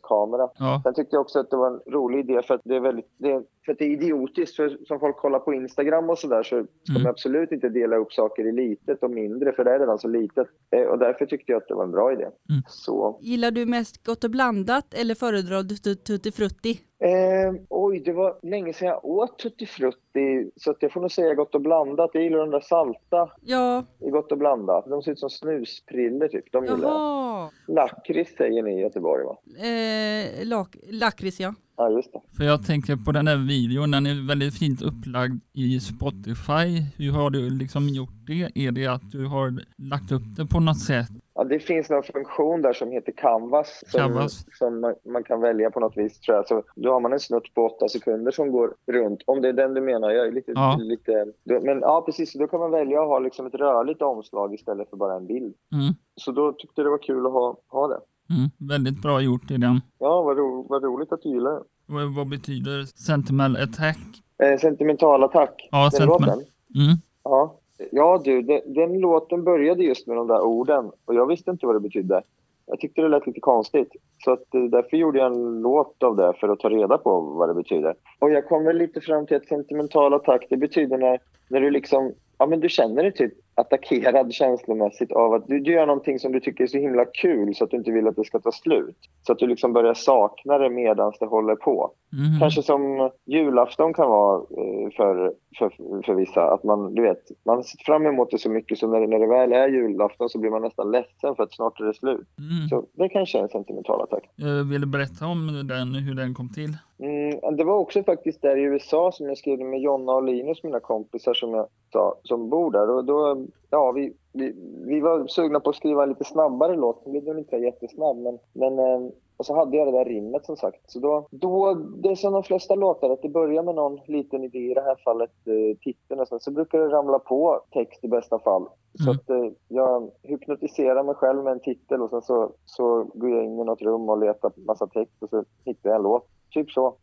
övervakningskamera. 0.04 0.50
ja, 0.60 0.82
Sen 0.84 0.94
tyckte 0.94 1.16
jag 1.16 1.22
också 1.22 1.40
att 1.40 1.50
det 1.50 1.58
var 1.58 1.68
en 1.68 1.94
rolig 1.94 2.20
idé 2.20 2.42
för 2.42 2.54
att 2.56 2.62
det 2.64 2.76
är 2.76 2.80
väldigt, 2.80 3.06
det 3.18 3.32
är, 3.32 3.44
för 3.66 3.72
att 3.72 3.78
det 3.80 3.86
är 3.86 3.90
idiotiskt. 3.90 4.56
För 4.56 4.78
som 4.88 5.00
folk 5.00 5.18
kollar 5.18 5.40
på 5.40 5.54
Instagram 5.54 6.10
och 6.10 6.18
sådär 6.18 6.44
så 6.44 6.48
ska 6.84 6.92
Mm. 6.92 7.04
man 7.04 7.10
absolut 7.10 7.52
inte 7.52 7.70
dela 7.70 7.96
upp 7.98 8.14
saker 8.14 8.48
i 8.48 8.52
litet 8.52 9.04
och 9.04 9.12
mindre 9.12 9.52
för 9.54 9.64
det 9.64 9.72
är 9.72 9.80
redan 9.80 10.00
så 10.00 10.08
litet. 10.08 10.48
Eh, 10.72 10.82
och 10.84 11.00
därför 11.00 11.26
tyckte 11.26 11.52
jag 11.52 11.62
att 11.62 11.68
det 11.68 11.74
var 11.76 11.84
en 11.84 11.92
bra 11.92 12.12
idé. 12.14 12.24
Mm. 12.24 12.62
Så. 12.68 13.20
Gillar 13.22 13.52
du 13.52 13.66
mest 13.66 14.06
gott 14.06 14.24
och 14.24 14.32
blandat 14.32 14.94
eller 14.94 15.16
föredrar 15.16 15.64
du 15.64 15.76
tut- 15.78 16.04
tutti 16.06 16.32
frutti? 16.32 16.80
Eh, 17.00 17.54
oj, 17.70 18.00
det 18.06 18.14
var 18.14 18.36
länge 18.44 18.74
sedan 18.74 18.88
jag 18.88 19.06
åt 19.06 19.40
Tutti 19.40 19.66
Frutti 19.66 20.50
så 20.56 20.72
att 20.72 20.78
jag 20.80 20.92
får 20.92 21.02
nog 21.02 21.12
säga 21.12 21.34
gott 21.36 21.56
och 21.56 21.62
blandat. 21.62 22.10
Jag 22.14 22.24
gillar 22.24 22.38
de 22.40 22.50
där 22.52 22.60
salta 22.60 23.30
Ja, 23.42 23.86
i 24.00 24.10
gott 24.10 24.32
och 24.32 24.38
blandat. 24.38 24.86
De 24.90 25.02
ser 25.02 25.12
ut 25.12 25.20
som 25.20 25.30
snuspriller 25.30 26.28
typ. 26.28 26.52
De 26.52 26.66
gillar 26.66 26.78
jag. 26.78 26.92
jaha. 26.92 27.50
Lakrits 27.68 28.36
säger 28.38 28.64
ni 28.64 28.78
i 28.78 28.82
Göteborg 28.82 29.24
va? 29.26 29.38
Eh, 29.68 30.46
lak- 30.48 30.76
lakrits 30.90 31.40
ja. 31.40 31.54
Ja, 31.78 31.90
just 31.90 32.14
det. 32.14 32.22
för 32.38 32.44
jag 32.44 32.66
tänker 32.66 32.96
på 32.96 33.12
den 33.12 33.26
där 33.26 33.38
videon. 33.48 33.92
Den 33.92 34.06
är 34.06 34.28
väldigt 34.28 34.60
fint 34.60 34.82
upplagd 34.82 35.40
i 35.54 35.80
Spotify. 35.80 36.82
Hur 36.98 37.12
har 37.12 37.30
du 37.30 37.50
liksom 37.50 37.88
gjort 37.90 38.14
det? 38.28 38.52
Är 38.56 38.72
det 38.72 38.88
att 38.88 39.12
du 39.12 39.26
har 39.26 39.54
lagt 39.78 40.12
upp 40.12 40.24
det 40.38 40.46
på 40.46 40.60
något 40.60 40.80
sätt? 40.80 41.08
Ja, 41.38 41.44
det 41.44 41.60
finns 41.60 41.90
någon 41.90 42.04
funktion 42.04 42.62
där 42.62 42.74
som 42.74 42.92
heter 42.92 43.12
Canvas, 43.12 43.84
som, 43.88 44.00
Canvas. 44.00 44.46
som 44.58 44.80
man, 44.82 44.96
man 45.06 45.24
kan 45.24 45.42
välja 45.42 45.72
på 45.72 45.80
något 45.80 45.98
vis 45.98 46.20
tror 46.20 46.38
jag. 46.38 46.48
Så 46.48 46.64
då 46.76 46.92
har 46.94 47.00
man 47.00 47.14
en 47.14 47.20
snutt 47.20 47.54
på 47.54 47.66
åtta 47.66 47.88
sekunder 47.90 48.32
som 48.32 48.52
går 48.52 48.74
runt. 48.88 49.22
Om 49.26 49.42
det 49.42 49.50
är 49.50 49.54
den 49.54 49.74
du 49.74 49.82
menar. 49.82 50.12
Jag 50.12 50.28
är 50.28 50.32
lite, 50.32 50.52
Ja. 50.56 50.78
lite, 50.82 51.26
då, 51.44 51.60
men 51.62 51.80
ja, 51.82 52.04
precis. 52.06 52.34
Då 52.34 52.48
kan 52.48 52.60
man 52.60 52.72
välja 52.72 53.02
att 53.02 53.08
ha 53.08 53.20
liksom 53.20 53.46
ett 53.46 53.54
rörligt 53.56 54.02
omslag 54.02 54.54
istället 54.54 54.90
för 54.90 54.98
bara 54.98 55.16
en 55.16 55.28
bild. 55.28 55.56
Mm, 55.74 55.94
Så 56.16 56.32
då 56.32 56.52
tyckte 56.52 56.82
jag 56.82 56.86
det 56.86 56.90
var 56.92 56.98
kul 57.04 57.26
att 57.26 57.32
ha, 57.32 57.58
ha 57.68 57.88
det. 57.88 58.00
mm, 58.30 58.50
väldigt 58.74 59.02
bra 59.02 59.22
gjort 59.22 59.52
i 59.52 59.58
den. 59.58 59.82
Ja, 60.00 60.22
vad, 60.22 60.38
ro, 60.38 60.66
vad 60.70 60.84
roligt 60.84 61.12
att 61.12 61.22
du 61.22 61.30
gillar 61.30 61.52
det. 61.52 61.62
Vad, 61.86 62.16
vad 62.16 62.28
betyder 62.30 62.84
sentimental 62.84 63.64
attack? 63.64 63.98
Eh, 64.44 64.60
sentimental 64.60 65.24
attack. 65.24 65.68
Ja, 65.72 65.90
sentimental. 65.94 66.40
Mm, 66.76 66.96
Ja 67.24 67.60
ja, 67.92 68.22
du, 68.24 68.42
den, 68.42 68.62
den 68.66 69.00
låten 69.00 69.44
började 69.44 69.84
just 69.84 70.08
med 70.08 70.18
de 70.18 70.28
där 70.28 70.42
orden 70.42 70.92
och 71.06 71.16
jag 71.16 71.28
visste 71.28 71.52
inte 71.52 71.66
vad 71.66 71.76
det 71.76 71.80
betydde. 71.80 72.22
Jag 72.68 72.80
tyckte 72.80 73.02
det 73.02 73.08
lät 73.08 73.28
lite 73.28 73.40
konstigt. 73.40 73.92
Så 74.24 74.32
att, 74.32 74.56
eh, 74.56 74.64
därför 74.64 74.98
gjorde 74.98 75.20
jag 75.20 75.34
en 75.34 75.62
låt 75.62 76.04
av 76.04 76.16
det 76.16 76.34
för 76.40 76.50
att 76.50 76.60
ta 76.60 76.70
reda 76.70 76.98
på 76.98 77.20
vad 77.20 77.50
det 77.50 77.54
betyder. 77.54 77.96
Och 78.20 78.32
jag 78.32 78.48
kom 78.48 78.64
väl 78.64 78.78
lite 78.78 79.02
fram 79.02 79.26
till 79.26 79.38
att 79.38 79.46
sentimental 79.46 80.14
attack, 80.14 80.46
det 80.50 80.58
betyder 80.58 80.98
när, 80.98 81.20
när 81.50 81.62
du 81.62 81.70
liksom, 81.70 82.14
ja 82.38 82.46
men 82.46 82.60
du 82.60 82.70
känner 82.70 83.04
dig 83.04 83.14
typ 83.14 83.34
attackerad 83.56 84.34
känslomässigt 84.34 85.12
av 85.12 85.34
att 85.34 85.48
du, 85.48 85.60
du 85.60 85.72
gör 85.72 85.86
någonting 85.86 86.20
som 86.20 86.32
du 86.32 86.40
tycker 86.40 86.64
är 86.64 86.68
så 86.68 86.78
himla 86.78 87.06
kul 87.06 87.56
så 87.56 87.64
att 87.64 87.72
du 87.72 87.78
inte 87.78 87.92
vill 87.92 88.08
att 88.08 88.16
det 88.16 88.24
ska 88.24 88.40
ta 88.40 88.52
slut. 88.52 88.98
Så 89.24 89.32
att 89.32 89.40
du 89.40 89.48
liksom 89.48 89.74
börjar 89.74 89.94
sakna 89.94 90.58
det 90.58 90.70
medan 90.70 91.14
det 91.20 91.26
håller 91.26 91.56
på. 91.56 91.92
mhm. 92.12 92.40
Kanske 92.40 92.64
som 92.64 93.10
julafton 93.26 93.94
kan 93.94 94.10
vara 94.10 94.36
eh, 94.36 94.90
för, 94.98 95.34
för, 95.58 95.70
för 96.06 96.14
vissa. 96.14 96.54
Att 96.54 96.64
man, 96.64 96.96
du 96.96 97.02
vet, 97.02 97.22
man 97.46 97.64
ser 97.64 97.84
fram 97.86 98.06
emot 98.06 98.32
det 98.32 98.40
så 98.40 98.50
mycket 98.50 98.78
så 98.78 98.88
när, 98.88 99.08
när 99.08 99.20
det 99.20 99.28
väl 99.28 99.54
är 99.54 99.68
julafton 99.68 100.30
så 100.30 100.40
blir 100.40 100.52
man 100.52 100.62
nästan 100.62 100.92
ledsen 100.92 101.36
för 101.36 101.44
att 101.44 101.54
snart 101.54 101.80
är 101.80 101.86
det 101.86 101.94
slut. 101.94 102.28
Mm. 102.40 102.68
Så 102.70 102.86
det 102.94 103.10
kanske 103.10 103.38
är 103.38 103.44
en 103.44 103.50
sentimental 103.50 104.02
attack. 104.02 104.24
Jag 104.36 104.64
vill 104.64 104.86
berätta 104.86 105.26
om 105.26 105.68
den, 105.68 105.96
hur 105.96 106.16
den 106.16 106.34
kom 106.34 106.50
till. 106.50 106.78
Mm, 107.00 107.58
det 107.58 107.64
var 107.64 107.78
också 107.78 108.04
faktiskt 108.04 108.42
där 108.42 108.58
i 108.58 108.62
USA 108.62 109.12
som 109.12 109.28
jag 109.28 109.38
skrev 109.38 109.60
med 109.60 109.82
Jonna 109.82 110.12
och 110.12 110.24
Linus, 110.24 110.64
mina 110.64 110.80
kompisar 110.80 111.34
som 111.34 111.54
jag 111.54 111.68
sa, 111.92 112.16
som 112.24 112.50
bor 112.50 112.72
där. 112.72 112.90
Och 112.90 113.06
då, 113.06 113.45
ja, 113.70 113.92
vi, 113.92 114.14
vi, 114.34 114.54
vi 114.86 115.00
var 115.00 115.28
sugna 115.28 115.60
på 115.60 115.70
att 115.70 115.76
skriva 115.76 116.04
en 116.04 116.10
lite 116.10 116.24
snabbare 116.24 116.76
låt. 116.76 117.04
Den 117.04 117.12
blev 117.12 117.24
nog 117.24 117.38
inte 117.38 117.58
jättesnabb, 117.58 118.18
men, 118.18 118.40
men 118.54 118.80
eh, 118.80 119.10
och 119.38 119.46
så 119.46 119.56
hade 119.56 119.78
jag 119.78 119.88
det 119.88 119.92
där 119.92 120.06
rimmet 120.06 120.46
som 120.46 120.58
sagt. 120.58 120.92
Så 120.92 121.00
då, 121.00 121.28
då, 121.32 121.74
det 121.74 122.10
är 122.10 122.16
som 122.16 122.34
de 122.34 122.44
flesta 122.44 122.76
låtar, 122.76 123.10
att 123.10 123.22
det 123.22 123.30
börjar 123.30 123.64
med 123.64 123.76
någon 123.76 124.00
liten 124.08 124.44
idé, 124.44 124.72
i 124.72 124.74
det 124.74 124.82
här 124.82 124.96
fallet 125.04 125.32
eh, 125.46 125.78
titeln 125.82 126.20
och 126.20 126.28
sen 126.28 126.40
så 126.40 126.52
brukar 126.52 126.80
det 126.80 126.88
ramla 126.88 127.20
på 127.20 127.62
text 127.72 128.04
i 128.04 128.08
bästa 128.08 128.40
fall. 128.40 128.68
Så 129.04 129.04
Mm. 129.04 129.16
att 129.16 129.30
eh, 129.30 129.52
jag 129.68 130.12
hypnotiserar 130.24 131.04
mig 131.04 131.16
själv 131.16 131.44
med 131.44 131.54
en 131.54 131.60
titel 131.60 132.02
och 132.02 132.10
sen 132.10 132.22
så, 132.22 132.52
så 132.66 133.04
går 133.14 133.30
jag 133.30 133.44
in 133.46 133.60
i 133.60 133.64
något 133.64 133.82
rum 133.82 134.10
och 134.10 134.20
letar 134.20 134.52
massa 134.68 134.88
text 134.88 135.24
och 135.24 135.30
så 135.30 135.44
hittar 135.66 135.90
jag 135.90 135.98
en 135.98 136.04
låt. 136.04 136.28
Typ 136.50 136.72
så. 136.72 136.96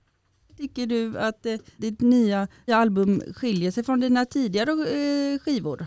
Tycker 0.57 0.87
du 0.87 1.19
att 1.19 1.47
eh, 1.47 1.53
ditt 1.79 2.01
nya 2.01 2.49
album 2.73 3.21
skiljer 3.37 3.71
sig 3.71 3.85
från 3.85 4.01
dina 4.01 4.25
tidigare 4.25 4.71
eh, 4.71 5.39
skivor? 5.39 5.87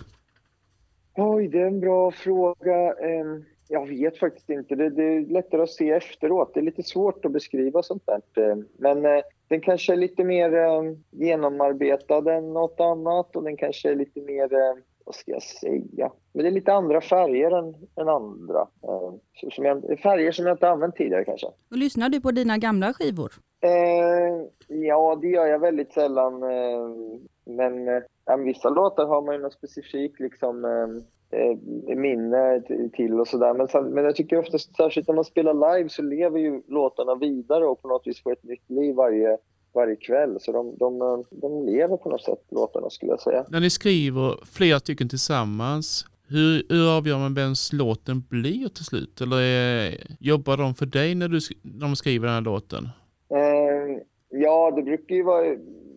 Oj, 1.17 1.47
det 1.47 1.61
är 1.61 1.67
en 1.67 1.79
bra 1.79 2.11
fråga. 2.11 2.93
Ehm, 2.93 3.43
Jag 3.67 3.87
vet 3.87 4.17
faktiskt 4.17 4.49
inte. 4.49 4.75
Det, 4.75 5.03
är 5.03 5.31
lättare 5.33 5.61
att 5.61 5.69
se 5.69 5.91
efteråt. 5.91 6.53
Det 6.53 6.59
är 6.59 6.63
lite 6.63 6.83
svårt 6.83 7.25
att 7.25 7.31
beskriva 7.31 7.83
sånt 7.83 8.03
där. 8.05 8.51
Ehm, 8.51 8.65
Men 8.77 9.05
eh, 9.05 9.21
den 9.47 9.61
kanske 9.61 9.93
är 9.93 9.97
lite 9.97 10.23
mer 10.23 10.55
eh, 10.55 10.81
genomarbetad 11.11 12.33
än 12.33 12.53
något 12.53 12.79
annat 12.79 13.35
och 13.35 13.43
den 13.43 13.57
kanske 13.57 13.91
är 13.91 13.95
lite 13.95 14.21
mer, 14.21 14.49
vad 15.05 15.15
ska 15.15 15.31
jag 15.31 15.43
säga? 15.43 16.11
Men 16.33 16.43
det 16.43 16.49
är 16.49 16.51
lite 16.51 16.73
andra 16.73 17.01
färger 17.01 17.51
än, 17.51 17.75
än 17.95 18.09
andra. 18.09 18.67
Ehm, 18.83 19.19
Som 19.51 19.65
jag, 19.65 19.99
färger 19.99 20.31
som 20.31 20.45
jag 20.45 20.53
inte 20.53 20.69
använt 20.69 20.95
tidigare 20.95 21.25
kanske. 21.25 21.47
Och 21.47 21.77
lyssnar 21.77 22.09
du 22.09 22.21
på 22.21 22.31
dina 22.31 22.57
gamla 22.57 22.93
skivor? 22.93 23.31
Eh, 23.61 24.45
ja, 24.67 25.15
det 25.21 25.27
gör 25.27 25.45
jag 25.45 25.59
väldigt 25.59 25.93
sällan. 25.93 26.43
Eh, 26.43 26.87
men 27.45 27.87
ja, 28.25 28.35
vissa 28.35 28.69
låtar 28.69 29.05
har 29.05 29.21
man 29.21 29.35
ju 29.35 29.41
något 29.41 29.53
specifikt 29.53 30.19
liksom, 30.19 30.65
eh, 30.65 31.39
eh, 31.39 31.57
minne 31.97 32.61
till 32.93 33.19
och 33.19 33.27
sådär. 33.27 33.53
Men, 33.53 33.67
sen- 33.67 33.89
men 33.89 34.03
jag 34.03 34.15
tycker 34.15 34.37
oftast, 34.37 34.75
särskilt 34.75 35.07
när 35.07 35.15
man 35.15 35.23
spelar 35.25 35.77
live, 35.77 35.89
så 35.89 36.01
lever 36.01 36.39
ju 36.39 36.61
låtarna 36.67 37.15
vidare 37.15 37.65
och 37.65 37.81
på 37.81 37.87
något 37.87 38.07
vis 38.07 38.23
får 38.23 38.33
ett 38.33 38.43
nytt 38.43 38.69
liv 38.69 38.95
varje, 38.95 39.37
varje 39.73 39.95
kväll. 39.95 40.37
Så 40.39 40.51
de, 40.51 40.75
de, 40.77 41.01
eh, 41.01 41.17
de 41.31 41.65
lever 41.65 41.97
på 41.97 42.09
något 42.09 42.21
sätt, 42.23 42.41
låtarna 42.51 42.89
skulle 42.89 43.11
jag 43.11 43.21
säga. 43.21 43.45
När 43.49 43.59
ni 43.59 43.69
skriver 43.69 44.45
flera 44.45 44.79
stycken 44.79 45.09
tillsammans, 45.09 46.05
hur, 46.27 46.63
hur 46.69 46.97
avgör 46.97 47.17
man 47.17 47.33
vems 47.33 47.73
låten 47.73 48.23
blir 48.29 48.67
till 48.69 48.85
slut? 48.85 49.21
Eller 49.21 49.37
är, 49.41 49.97
jobbar 50.19 50.57
de 50.57 50.75
för 50.75 50.85
dig 50.85 51.15
när, 51.15 51.27
du, 51.27 51.39
när 51.61 51.87
de 51.87 51.95
skriver 51.95 52.25
den 52.27 52.33
här 52.35 52.41
låten? 52.41 52.89
Eh, 53.29 54.01
ja, 54.29 54.71
det 54.75 54.81
brukar 54.83 55.15
ju 55.15 55.23
vara 55.23 55.45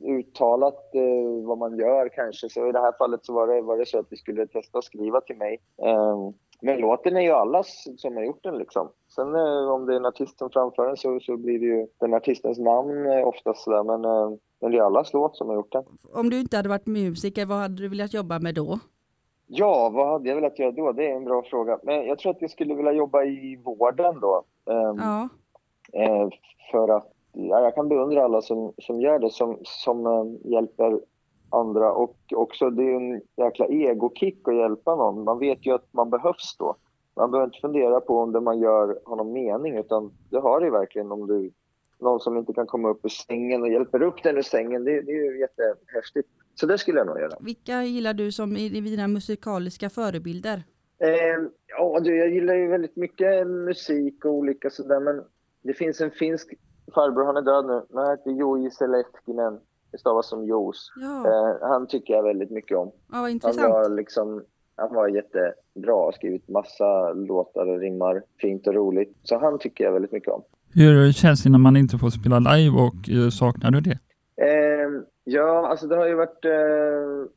uttalat 0.08 0.94
eh, 0.94 1.46
vad 1.46 1.58
man 1.58 1.78
gör 1.78 2.08
kanske. 2.08 2.48
Så 2.48 2.68
i 2.68 2.72
det 2.72 2.80
här 2.80 2.92
fallet 2.98 3.24
så 3.24 3.32
var 3.32 3.46
det, 3.46 3.62
var 3.62 3.78
det 3.78 3.86
så 3.86 3.98
att 3.98 4.06
vi 4.10 4.16
skulle 4.16 4.46
testa 4.46 4.78
att 4.78 4.84
skriva 4.84 5.20
till 5.20 5.36
mig. 5.36 5.60
Eh, 5.82 6.30
men 6.60 6.80
låten 6.80 7.16
är 7.16 7.20
ju 7.20 7.30
allas 7.32 7.86
som 7.96 8.16
har 8.16 8.24
gjort 8.24 8.42
den 8.42 8.58
liksom. 8.58 8.88
Sen 9.14 9.34
eh, 9.34 9.70
om 9.70 9.86
det 9.86 9.92
är 9.92 9.96
en 9.96 10.06
artist 10.06 10.38
som 10.38 10.50
framför 10.50 10.86
den 10.86 10.96
så, 10.96 11.20
så 11.20 11.36
blir 11.36 11.58
det 11.58 11.66
ju 11.66 11.86
den 12.00 12.14
artistens 12.14 12.58
namn 12.58 13.06
eh, 13.06 13.28
oftast 13.28 13.62
sådär. 13.62 13.82
Men, 13.82 14.04
eh, 14.04 14.38
men 14.60 14.70
det 14.70 14.78
är 14.78 14.82
allas 14.82 15.12
låt 15.12 15.36
som 15.36 15.48
har 15.48 15.54
gjort 15.54 15.72
den. 15.72 15.84
Om 16.14 16.30
du 16.30 16.40
inte 16.40 16.56
hade 16.56 16.68
varit 16.68 16.86
musiker, 16.86 17.46
vad 17.46 17.58
hade 17.58 17.82
du 17.82 17.88
velat 17.88 18.14
jobba 18.14 18.38
med 18.38 18.54
då? 18.54 18.78
Ja, 19.46 19.90
vad 19.94 20.08
hade 20.08 20.28
jag 20.28 20.36
velat 20.36 20.58
göra 20.58 20.70
då? 20.70 20.92
Det 20.92 21.10
är 21.10 21.16
en 21.16 21.24
bra 21.24 21.42
fråga. 21.42 21.78
Men 21.82 22.06
jag 22.06 22.18
tror 22.18 22.32
att 22.32 22.40
jag 22.42 22.50
skulle 22.50 22.74
vilja 22.74 22.92
jobba 22.92 23.24
i 23.24 23.60
vården 23.64 24.20
då. 24.20 24.44
Eh, 24.70 24.94
Ja, 24.98 25.28
Eh, 25.92 26.28
för 26.70 26.88
att 26.96 27.12
ja, 27.46 27.60
jag 27.60 27.74
kan 27.74 27.88
beundra 27.88 28.24
alla 28.24 28.42
som, 28.42 28.72
som 28.78 29.00
gör 29.00 29.18
det, 29.18 29.30
som, 29.30 29.58
som 29.62 30.06
eh, 30.06 30.50
hjälper 30.52 31.00
andra. 31.50 31.92
Och 31.92 32.16
också 32.34 32.70
det 32.70 32.82
är 32.82 32.96
en 32.96 33.22
jäkla 33.36 33.66
egokick 33.66 34.48
att 34.48 34.56
hjälpa 34.56 34.96
någon. 34.96 35.24
Man 35.24 35.38
vet 35.38 35.66
ju 35.66 35.74
att 35.74 35.92
man 35.92 36.10
behövs 36.10 36.56
då. 36.58 36.76
Man 37.16 37.30
behöver 37.30 37.46
inte 37.46 37.60
fundera 37.60 38.00
på 38.00 38.18
om 38.18 38.32
det 38.32 38.40
man 38.40 38.58
gör 38.58 39.00
har 39.04 39.16
någon 39.16 39.32
mening, 39.32 39.76
utan 39.76 40.12
det 40.30 40.38
har 40.38 40.60
det 40.60 40.70
verkligen 40.70 41.12
om 41.12 41.26
du 41.26 41.50
någon 42.00 42.20
som 42.20 42.36
inte 42.36 42.52
kan 42.52 42.66
komma 42.66 42.88
upp 42.88 43.04
ur 43.04 43.08
sängen 43.08 43.62
och 43.62 43.68
hjälper 43.68 44.02
upp 44.02 44.22
den 44.22 44.36
ur 44.36 44.42
sängen. 44.42 44.84
Det, 44.84 45.00
det 45.02 45.12
är 45.12 45.32
ju 45.32 45.40
jättehäftigt. 45.40 46.28
Så 46.54 46.66
det 46.66 46.78
skulle 46.78 46.98
jag 46.98 47.06
nog 47.06 47.20
göra. 47.20 47.36
vilka 47.40 47.82
gillar 47.82 48.14
du 48.14 48.32
som 48.32 48.56
är 48.56 48.70
dina 48.70 49.08
musikaliska 49.08 49.90
förebilder? 49.90 50.62
Eh, 50.98 51.48
ja, 51.66 52.00
du, 52.00 52.16
jag 52.16 52.28
gillar 52.28 52.54
ju 52.54 52.68
väldigt 52.68 52.96
mycket 52.96 53.46
musik 53.46 54.24
och 54.24 54.32
olika 54.32 54.70
sådär, 54.70 55.00
men 55.00 55.22
det 55.62 55.74
finns 55.74 56.00
en 56.00 56.10
finsk 56.10 56.54
farbror, 56.94 57.24
han 57.24 57.36
är 57.36 57.42
död 57.42 57.66
nu, 57.66 57.82
men 57.90 58.04
han 58.04 58.10
heter 58.16 58.30
Joji 58.30 58.70
Seleskinen. 58.70 59.58
Det 59.92 59.98
stavas 59.98 60.28
som 60.28 60.44
Jos. 60.44 60.92
Ja, 61.00 61.26
Eh, 61.26 61.68
han 61.68 61.86
tycker 61.86 62.14
jag 62.14 62.22
väldigt 62.22 62.50
mycket 62.50 62.76
om. 62.78 62.86
ja 62.86 62.92
vad 63.08 63.20
Han 63.20 63.30
intressant. 63.30 63.72
var 63.72 63.88
liksom, 63.88 64.42
han 64.76 64.94
var 64.94 65.08
jättebra 65.08 65.94
och 65.94 66.14
skrivit 66.14 66.48
massa 66.48 67.12
låtar 67.12 67.66
och 67.66 67.78
rimmar 67.78 68.22
fint 68.40 68.66
och 68.66 68.74
roligt. 68.74 69.16
Så 69.22 69.38
han 69.38 69.58
tycker 69.58 69.84
jag 69.84 69.92
väldigt 69.92 70.12
mycket 70.12 70.28
om. 70.32 70.42
Hur 70.74 71.12
känns 71.12 71.42
det 71.42 71.50
när 71.50 71.58
man 71.58 71.76
inte 71.76 71.98
får 71.98 72.10
spela 72.10 72.38
live 72.38 72.76
och 72.76 73.24
eh, 73.24 73.28
saknar 73.30 73.70
du 73.70 73.80
det? 73.80 73.98
Eh, 74.42 74.88
ja, 75.24 75.68
alltså 75.68 75.86
det 75.86 75.96
har 75.96 76.06
ju 76.06 76.14
varit 76.14 76.44
eh, 76.44 77.30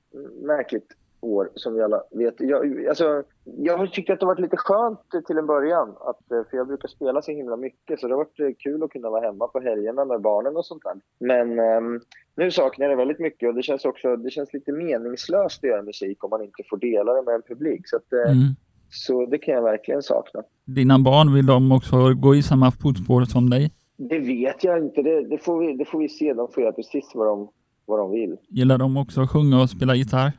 märkligt 0.47 0.87
år 1.21 1.49
som 1.55 1.73
vi 1.75 1.81
alla 1.81 2.01
vet. 2.11 2.35
Jag, 2.37 2.87
alltså, 2.87 3.23
jag 3.43 3.77
har 3.77 3.87
tyckt 3.87 4.09
att 4.09 4.19
det 4.19 4.25
varit 4.25 4.39
lite 4.39 4.57
skönt 4.57 4.99
till 5.27 5.37
en 5.37 5.45
början, 5.45 5.89
att, 5.89 6.31
eh, 6.31 6.43
för 6.49 6.57
jag 6.57 6.67
brukar 6.67 6.87
spela 6.87 7.21
så 7.21 7.31
himla 7.31 7.57
mycket 7.57 7.99
så 7.99 8.07
det 8.07 8.13
har 8.13 8.17
varit 8.17 8.39
eh, 8.39 8.47
kul 8.59 8.83
att 8.83 8.89
kunna 8.91 9.09
vara 9.09 9.25
hemma 9.25 9.47
på 9.47 9.59
helgerna 9.59 10.05
med 10.05 10.21
barnen 10.21 10.57
och 10.57 10.65
sånt 10.65 10.83
där. 10.83 10.93
Men 11.19 11.59
ehm, 11.59 11.99
nu 12.35 12.51
saknar 12.51 12.85
jag 12.85 12.91
det 12.91 12.97
väldigt 13.01 13.19
mycket 13.19 13.49
och 13.49 13.55
det 13.55 13.63
känns 13.63 13.85
också 13.85 14.15
det 14.15 14.29
känns 14.29 14.53
lite 14.53 14.71
meningslöst 14.71 15.63
att 15.63 15.69
göra 15.69 15.81
musik 15.83 16.23
om 16.23 16.29
man 16.29 16.41
inte 16.43 16.63
får 16.69 16.77
dela 16.77 17.13
det 17.13 17.21
med 17.21 17.35
en 17.35 17.41
publik. 17.41 17.81
Så, 17.89 17.95
att, 17.95 18.13
eh, 18.13 18.31
Mm. 18.31 18.55
så 18.89 19.25
det 19.25 19.37
kan 19.37 19.53
jag 19.53 19.61
verkligen 19.63 20.03
sakna. 20.03 20.43
Dina 20.65 20.99
barn, 20.99 21.33
vill 21.33 21.45
de 21.45 21.71
också 21.71 22.13
gå 22.13 22.35
i 22.35 22.43
samma 22.43 22.71
fotspår 22.71 23.21
som 23.25 23.49
dig? 23.49 23.71
Det 23.97 24.19
vet 24.19 24.63
jag 24.63 24.77
inte, 24.77 25.01
det, 25.01 25.27
det, 25.29 25.37
får, 25.37 25.59
vi, 25.59 25.73
det 25.73 25.85
får 25.85 25.99
vi 25.99 26.09
se. 26.09 26.33
De 26.33 26.47
får 26.51 26.63
göra 26.63 26.73
precis 26.73 27.11
vad 27.13 27.27
de, 27.27 27.49
vad 27.85 27.99
de 27.99 28.11
vill. 28.11 28.37
Gillar 28.49 28.77
de 28.77 28.97
också 28.97 29.21
att 29.21 29.29
sjunga 29.29 29.61
och 29.61 29.69
spela 29.69 29.95
gitarr? 29.95 30.31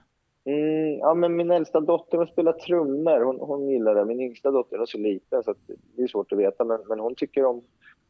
Mm, 0.45 0.99
ja, 0.99 1.15
men 1.15 1.37
min 1.37 1.51
äldsta 1.51 1.81
dotter 1.81 2.19
hon 2.19 2.27
spelar 2.27 2.53
trummor. 2.53 3.21
Hon, 3.25 3.41
hon 3.41 3.69
gillar 3.69 3.95
det. 3.95 4.05
Min 4.05 4.21
yngsta 4.21 4.51
dotter 4.51 4.79
är 4.79 4.87
så 4.87 4.99
liten 4.99 5.43
så 5.43 5.51
att 5.51 5.57
det 5.97 6.03
är 6.03 6.07
svårt 6.07 6.33
att 6.33 6.39
veta. 6.39 6.65
Men, 6.65 6.81
men 6.89 7.01
hon 7.01 7.15
tycker 7.15 7.45
om... 7.45 7.63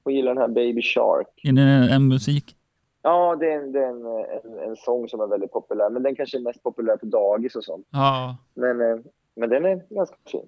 Hon 0.05 0.15
gillar 0.15 0.35
den 0.35 0.41
här 0.43 0.49
Baby 0.49 0.83
Shark. 0.83 1.27
Är 1.45 1.53
det 1.53 1.95
en 1.95 2.09
musik? 2.09 2.57
Ja, 3.03 3.37
det 3.37 3.53
är, 3.53 3.59
en, 3.59 3.73
det 3.73 3.79
är 3.85 3.89
en, 3.89 4.07
en, 4.07 4.69
en 4.69 4.77
sång 4.77 5.09
som 5.09 5.21
är 5.21 5.27
väldigt 5.27 5.53
populär. 5.53 5.91
Men 5.91 6.03
den 6.03 6.17
kanske 6.17 6.39
är 6.39 6.43
mest 6.43 6.63
populär 6.63 6.97
på 6.97 7.07
dagis 7.07 7.57
och 7.57 7.65
sånt. 7.65 7.87
Ja. 7.91 8.37
Men, 8.55 8.81
eh, 8.81 8.99
men 9.37 9.51
den 9.51 9.65
är 9.65 9.83
ganska 9.95 10.17
fin. 10.27 10.47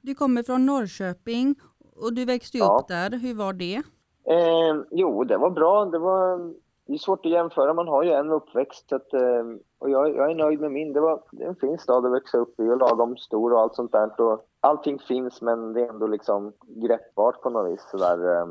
Du 0.00 0.14
kommer 0.14 0.42
från 0.42 0.66
Norrköping 0.66 1.54
och 1.96 2.12
du 2.14 2.24
växte 2.24 2.58
Ja. 2.58 2.78
upp 2.82 2.88
där. 2.88 3.18
Hur 3.18 3.34
var 3.34 3.52
det? 3.52 3.74
Eh, 4.30 4.76
jo, 4.90 5.24
det 5.24 5.36
var 5.36 5.50
bra. 5.50 5.84
Det 5.84 5.98
var 5.98 6.54
det 6.88 6.94
är 6.94 6.98
svårt 6.98 7.26
att 7.26 7.32
jämföra. 7.32 7.74
Man 7.74 7.88
har 7.88 8.02
ju 8.02 8.10
en 8.10 8.30
uppväxt. 8.30 8.88
Så 8.88 8.96
att, 8.96 9.12
eh, 9.12 9.44
och 9.78 9.90
jag, 9.90 10.16
jag 10.16 10.30
är 10.30 10.34
nöjd 10.34 10.60
med 10.60 10.72
min. 10.72 10.92
Det, 10.92 11.00
var, 11.00 11.22
en 11.40 11.56
fin 11.56 11.78
stad 11.78 12.06
att 12.06 12.12
växa 12.12 12.38
upp 12.38 12.60
i 12.60 12.62
och 12.62 12.78
lagom 12.78 13.16
stor 13.16 13.52
och 13.52 13.60
allt 13.60 13.74
sånt 13.74 13.92
där. 13.92 14.20
Och 14.20 14.46
allting 14.60 14.98
finns 14.98 15.42
men 15.42 15.72
det 15.72 15.80
är 15.80 15.88
ändå 15.88 16.06
liksom 16.06 16.52
greppbart 16.66 17.42
på 17.42 17.50
något 17.50 17.72
vis. 17.72 17.86
Sådär, 17.90 18.36
eh. 18.36 18.46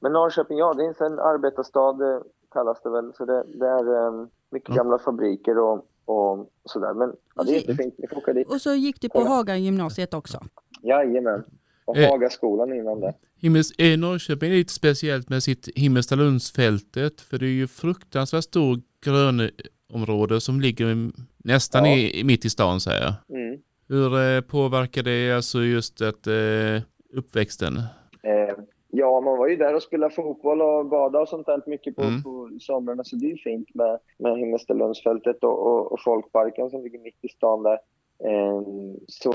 Men 0.00 0.12
Norrköping, 0.12 0.58
ja, 0.58 0.74
det 0.74 0.84
är 0.84 1.02
en 1.02 1.18
arbetarstad 1.18 2.02
eh, 2.02 2.20
kallas 2.52 2.82
det 2.82 2.90
väl. 2.90 3.12
Så 3.14 3.24
det, 3.24 3.44
det 3.46 3.66
är 3.68 4.06
eh, 4.06 4.26
mycket 4.50 4.68
Ja. 4.68 4.74
gamla 4.74 4.98
fabriker 4.98 5.58
och, 5.58 5.86
och 6.04 6.48
sådär. 6.64 6.94
Men 6.94 7.16
ja, 7.34 7.42
det 7.42 7.50
är 7.50 7.54
jättefint. 7.54 7.94
Ni 7.98 8.08
får 8.08 8.16
åka 8.16 8.32
dit. 8.32 8.50
Och 8.50 8.60
så 8.60 8.74
gick 8.74 9.00
du 9.00 9.08
på. 9.08 9.20
Haga 9.20 9.56
gymnasiet 9.56 10.14
också. 10.14 10.38
Jajamän. 10.82 11.44
Och 11.84 11.96
Eh. 11.96 12.10
Hagaskolan 12.10 12.72
innan 12.72 13.00
det. 13.00 13.14
Himmels, 13.40 13.72
är 13.78 13.96
Norrköping 13.96 14.50
lite 14.50 14.72
speciellt 14.72 15.28
med 15.28 15.42
sitt 15.42 15.68
Himmelstalundsfältet? 15.76 17.20
För 17.20 17.38
det 17.38 17.46
är 17.46 17.50
ju 17.50 17.66
fruktansvärt 17.66 18.44
stor 18.44 18.80
grönområde 19.04 20.40
som 20.40 20.60
ligger 20.60 21.10
nästan 21.44 21.84
Ja. 21.84 21.96
i, 21.96 22.24
mitt 22.24 22.44
i 22.44 22.50
stan 22.50 22.80
säger 22.80 23.02
jag. 23.28 23.38
Mm. 23.40 23.58
Hur 23.88 24.36
eh, 24.36 24.40
påverkar 24.40 25.02
det 25.02 25.32
alltså 25.32 25.58
just 25.62 26.00
att 26.02 26.26
eh, 26.26 26.82
uppväxten? 27.12 27.76
Eh, 28.22 28.54
ja, 28.90 29.20
man 29.20 29.38
var 29.38 29.48
ju 29.48 29.56
där 29.56 29.74
och 29.74 29.82
spelade 29.82 30.14
fotboll 30.14 30.62
och 30.62 30.86
bada 30.86 31.20
och 31.20 31.28
sånt 31.28 31.46
där 31.46 31.62
mycket 31.66 31.96
på, 31.96 32.02
Mm. 32.02 32.22
på 32.22 32.50
somrarna. 32.60 33.04
Så 33.04 33.16
det 33.16 33.26
är 33.26 33.30
ju 33.30 33.36
fint 33.38 33.74
med, 33.74 33.98
med 34.18 34.38
Himmelstalundsfältet 34.38 35.44
och, 35.44 35.66
och, 35.66 35.92
och 35.92 36.00
Folkparken 36.04 36.70
som 36.70 36.82
ligger 36.82 36.98
mitt 36.98 37.18
i 37.22 37.28
stan 37.28 37.62
där. 37.62 37.78
Eh, 38.18 38.62
så 39.08 39.32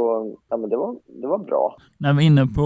ja, 0.49 0.57
men 0.57 0.69
det, 0.69 0.77
var, 0.77 0.95
det 1.05 1.27
var 1.27 1.37
bra. 1.37 1.75
När 1.97 2.13
vi 2.13 2.23
är 2.23 2.27
inne 2.27 2.45
på 2.45 2.61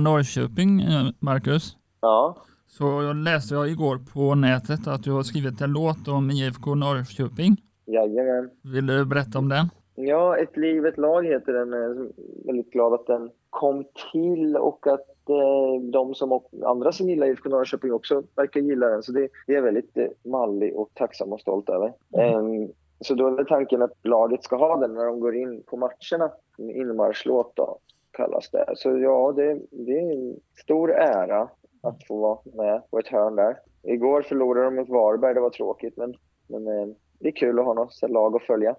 Norrköping, 0.00 0.80
eh, 0.80 1.06
Marcus, 1.18 1.76
Ja, 2.00 2.36
så 2.66 3.12
läste 3.12 3.54
jag 3.54 3.68
igår 3.68 3.98
på 4.12 4.34
nätet 4.34 4.86
att 4.86 5.02
du 5.04 5.12
har 5.12 5.22
skrivit 5.22 5.60
en 5.60 5.72
låt 5.72 6.08
om 6.08 6.30
IFK 6.30 6.74
Norrköping. 6.74 7.56
jajamän. 7.86 8.50
Vill 8.62 8.86
du 8.86 9.04
berätta 9.04 9.38
om 9.38 9.48
den? 9.48 9.66
Ja, 9.94 10.36
Ett 10.36 10.56
liv, 10.56 10.86
ett 10.86 10.98
lag 10.98 11.26
heter 11.26 11.52
den. 11.52 11.72
Jag 11.72 11.82
är 11.90 12.08
väldigt 12.46 12.70
glad 12.72 12.92
att 12.94 13.06
den 13.06 13.30
kom 13.50 13.84
till 14.12 14.56
och 14.56 14.86
att 14.86 15.28
eh, 15.28 15.82
de 15.92 16.14
som 16.14 16.40
andra 16.64 16.92
som 16.92 17.08
gillar 17.10 17.26
IFK 17.26 17.48
Norrköping 17.48 17.92
också 17.92 18.22
verkar 18.36 18.60
gilla 18.60 18.86
den. 18.88 19.02
Så 19.02 19.12
det, 19.12 19.20
är 19.46 19.52
jag 19.52 19.62
väldigt 19.62 19.96
eh, 19.96 20.06
mallig 20.30 20.76
och 20.76 20.90
tacksam 20.94 21.32
och 21.32 21.40
stolt 21.40 21.68
över. 21.68 21.92
Ehm, 22.18 22.68
så 23.00 23.14
då 23.14 23.38
är 23.38 23.44
tanken 23.44 23.82
att 23.82 23.92
laget 24.02 24.44
ska 24.44 24.56
ha 24.56 24.76
den 24.76 24.94
när 24.94 25.04
de 25.04 25.20
går 25.20 25.36
in 25.36 25.62
på 25.62 25.76
matcherna. 25.76 26.32
En 26.58 26.70
inmarschlåt 26.70 27.52
då, 27.56 27.78
kallas 28.10 28.50
det. 28.50 28.72
Så 28.76 28.98
ja, 28.98 29.32
det, 29.36 29.60
det 29.70 29.92
är 29.92 30.12
en 30.12 30.36
stor 30.62 30.92
ära 30.92 31.48
att 31.82 32.06
få 32.06 32.16
vara 32.20 32.38
med 32.44 32.90
på 32.90 32.98
ett 32.98 33.08
hörn 33.08 33.36
där. 33.36 33.56
Igår 33.82 34.22
förlorade 34.22 34.64
de 34.64 34.74
mot 34.76 34.88
Varberg, 34.88 35.34
det 35.34 35.40
var 35.40 35.50
tråkigt 35.50 35.96
men, 35.96 36.14
men 36.46 36.66
eh, 36.66 36.86
det 37.20 37.28
är 37.28 37.32
kul 37.32 37.58
att 37.58 37.64
ha 37.64 37.74
något 37.74 38.10
lag 38.10 38.36
att 38.36 38.42
följa. 38.42 38.74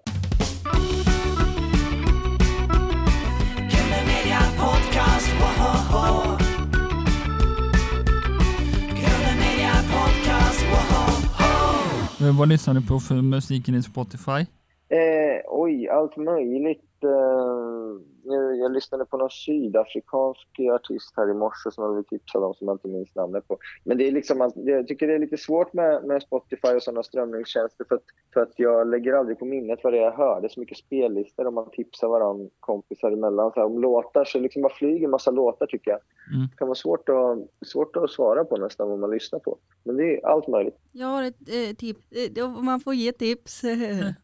Kule 3.72 4.00
Media 4.08 4.42
Podcast, 4.60 5.30
Vad 12.32 12.50
lyssnar 12.50 12.74
du 12.74 12.82
på 12.82 13.00
för 13.00 13.16
musiken 13.16 13.76
i 13.76 13.84
Spotify? 13.84 14.40
Eh, 14.90 15.42
oj, 15.48 15.90
allt 15.90 16.18
möjligt. 16.18 16.82
Eh, 17.04 17.76
nu, 18.26 18.56
jag 18.56 18.72
lyssnade 18.72 19.06
på 19.06 19.18
någon 19.18 19.30
sydafrikansk 19.30 20.48
artist 20.74 21.14
här 21.18 21.30
i 21.30 21.34
morse 21.34 21.72
som 21.72 21.84
jag 21.84 21.94
blev 21.94 22.04
tipsad 22.04 22.44
om 22.44 22.54
som 22.54 22.68
jag 22.68 22.76
inte 22.76 22.88
minns 22.88 23.16
namnet 23.16 23.48
på. 23.48 23.58
Men 23.84 23.98
det 23.98 24.08
är 24.08 24.12
liksom, 24.12 24.52
jag 24.56 24.88
tycker 24.88 25.08
det 25.08 25.14
är 25.14 25.20
lite 25.20 25.38
svårt 25.38 25.74
med, 25.74 26.04
med 26.04 26.22
Spotify 26.22 26.68
och 26.68 26.84
sådana 26.84 27.04
strömningstjänster 27.04 27.86
för 27.90 27.96
att, 27.96 28.04
för 28.34 28.42
att 28.42 28.54
jag 28.56 28.88
lägger 28.88 29.14
aldrig 29.14 29.40
på 29.40 29.46
minnet 29.46 29.80
vad 29.84 29.94
det 29.94 30.00
är 30.00 30.04
jag 30.04 30.18
hör. 30.18 30.42
Det 30.42 30.48
är 30.48 30.50
så 30.50 30.60
mycket 30.60 30.78
spellistor 30.78 31.48
och 31.48 31.54
man 31.54 31.70
tipsar 31.72 32.08
varandra 32.08 32.50
kompisar 32.60 33.12
emellan. 33.12 33.52
Så 33.52 33.60
här, 33.60 33.66
om 33.66 33.82
låtar 33.82 34.26
så 34.26 34.40
liksom 34.40 34.62
bara 34.62 34.74
flyger 34.74 35.08
massa 35.08 35.32
låtar 35.32 35.66
tycker 35.66 35.92
jag. 35.92 36.00
Mm. 36.34 36.48
Det 36.52 36.58
kan 36.58 36.68
vara 36.68 36.76
svårt 36.76 37.10
att, 37.10 37.68
svårt 37.68 37.96
att 37.96 38.12
svara 38.12 38.46
på 38.46 38.58
nästan 38.58 38.90
vad 38.90 39.00
man 39.00 39.12
lyssnar 39.12 39.40
på. 39.40 39.58
Men 39.84 39.98
det 39.98 40.16
är 40.16 40.26
allt 40.26 40.48
möjligt. 40.48 40.78
Jag 40.92 41.08
har 41.08 41.24
ett 41.24 41.50
eh, 41.50 41.76
tips, 41.76 42.12
eh, 42.38 42.50
man 42.50 42.80
får 42.80 42.94
ge 42.94 43.12
tips. 43.12 43.62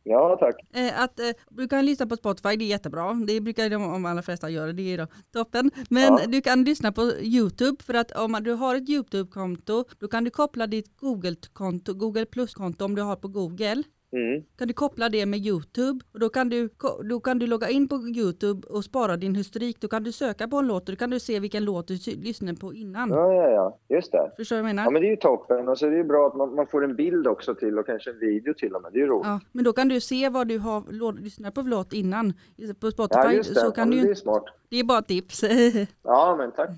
Ja, 0.04 0.38
tack. 0.40 0.56
Eh, 0.74 1.04
att, 1.04 1.20
eh, 1.20 1.26
du 1.50 1.68
kan 1.68 1.86
lyssna 1.86 2.06
på 2.06 2.16
Spotify, 2.16 2.56
det 2.62 2.66
är 2.66 2.70
jättebra. 2.70 3.14
Det 3.28 3.42
brukar 3.42 3.70
de 3.70 3.82
de 3.82 4.06
allra 4.06 4.22
flesta 4.22 4.50
göra, 4.50 4.74
det 4.74 4.94
är 4.94 4.98
då 4.98 5.08
toppen. 5.34 5.72
Men 5.90 6.04
Ja. 6.14 6.28
du 6.28 6.42
kan 6.42 6.64
lyssna 6.64 6.92
på 6.92 7.02
YouTube 7.22 7.84
för 7.84 7.94
att 7.94 8.12
om 8.12 8.38
du 8.44 8.52
har 8.52 8.76
ett 8.76 8.90
YouTube-konto 8.90 9.86
då 10.00 10.08
kan 10.08 10.24
du 10.24 10.30
koppla 10.32 10.68
ditt 10.68 10.98
Google-konto, 10.98 11.94
Google 11.94 12.26
Plus-konto 12.26 12.86
om 12.86 12.96
du 12.96 13.02
har 13.02 13.16
på 13.16 13.28
Google. 13.28 13.84
Mm. 14.14 14.44
Kan 14.58 14.68
du 14.68 14.74
koppla 14.74 15.10
det 15.10 15.26
med 15.26 15.40
YouTube 15.40 16.00
och 16.14 16.20
då 16.20 16.30
kan 16.30 16.50
du, 16.50 16.70
då 17.10 17.20
kan 17.20 17.40
du 17.40 17.48
logga 17.48 17.70
in 17.70 17.88
på 17.88 17.96
YouTube 17.96 18.68
och 18.68 18.84
spara 18.84 19.18
din 19.18 19.36
historik. 19.36 19.78
Då 19.80 19.88
kan 19.88 20.04
du 20.04 20.12
söka 20.12 20.48
på 20.48 20.58
en 20.58 20.68
låt 20.68 20.90
och 20.90 20.96
då 20.96 21.00
kan 21.00 21.10
du 21.10 21.20
se 21.20 21.40
vilken 21.40 21.66
låt 21.66 21.88
du 21.88 21.98
lyssnade 22.08 22.58
på 22.60 22.74
innan. 22.74 23.10
Ja, 23.10 23.34
ja, 23.34 23.50
ja. 23.50 23.78
Just 23.96 24.12
det. 24.12 24.32
Förstår 24.38 24.56
du 24.56 24.62
vad 24.62 24.70
jag 24.70 24.76
menar? 24.76 24.84
Ja, 24.88 24.92
men 24.92 25.02
det 25.02 25.08
är 25.08 25.10
ju 25.10 25.16
toppen. 25.16 25.68
Och 25.68 25.78
så 25.78 25.86
är 25.86 25.92
det 25.92 25.98
ju 25.98 26.04
bra 26.04 26.28
att 26.28 26.36
man, 26.36 26.56
man 26.56 26.68
får 26.68 26.84
en 26.84 26.96
bild 26.96 27.28
också 27.28 27.56
till 27.56 27.80
och 27.80 27.86
kanske 27.86 28.10
en 28.10 28.20
video 28.20 28.54
till 28.54 28.76
och 28.76 28.82
med. 28.82 28.92
Det 28.94 28.98
är 29.00 29.02
ju 29.02 29.08
roligt. 29.08 29.28
Ja, 29.28 29.40
men 29.52 29.64
då 29.64 29.74
kan 29.74 29.88
du 29.88 30.00
se 30.00 30.30
vad 30.30 30.48
du 30.48 30.58
har 30.60 31.22
lyssnat 31.22 31.54
på 31.54 31.62
för 31.64 31.70
låt 31.70 31.94
innan. 31.94 32.34
På 32.80 32.92
Spotify 32.92 33.20
Ja, 33.24 33.32
just 33.34 33.54
det. 33.54 33.60
så 33.60 33.66
Ja, 33.66 33.72
kan 33.72 33.90
men 33.90 33.98
du 33.98 34.04
det 34.04 34.10
är 34.12 34.16
smart. 34.16 34.46
det 34.70 34.78
är 34.78 34.84
bara 34.84 35.02
tips. 35.02 35.44
Ja, 36.04 36.36
men 36.38 36.52
tack. 36.52 36.70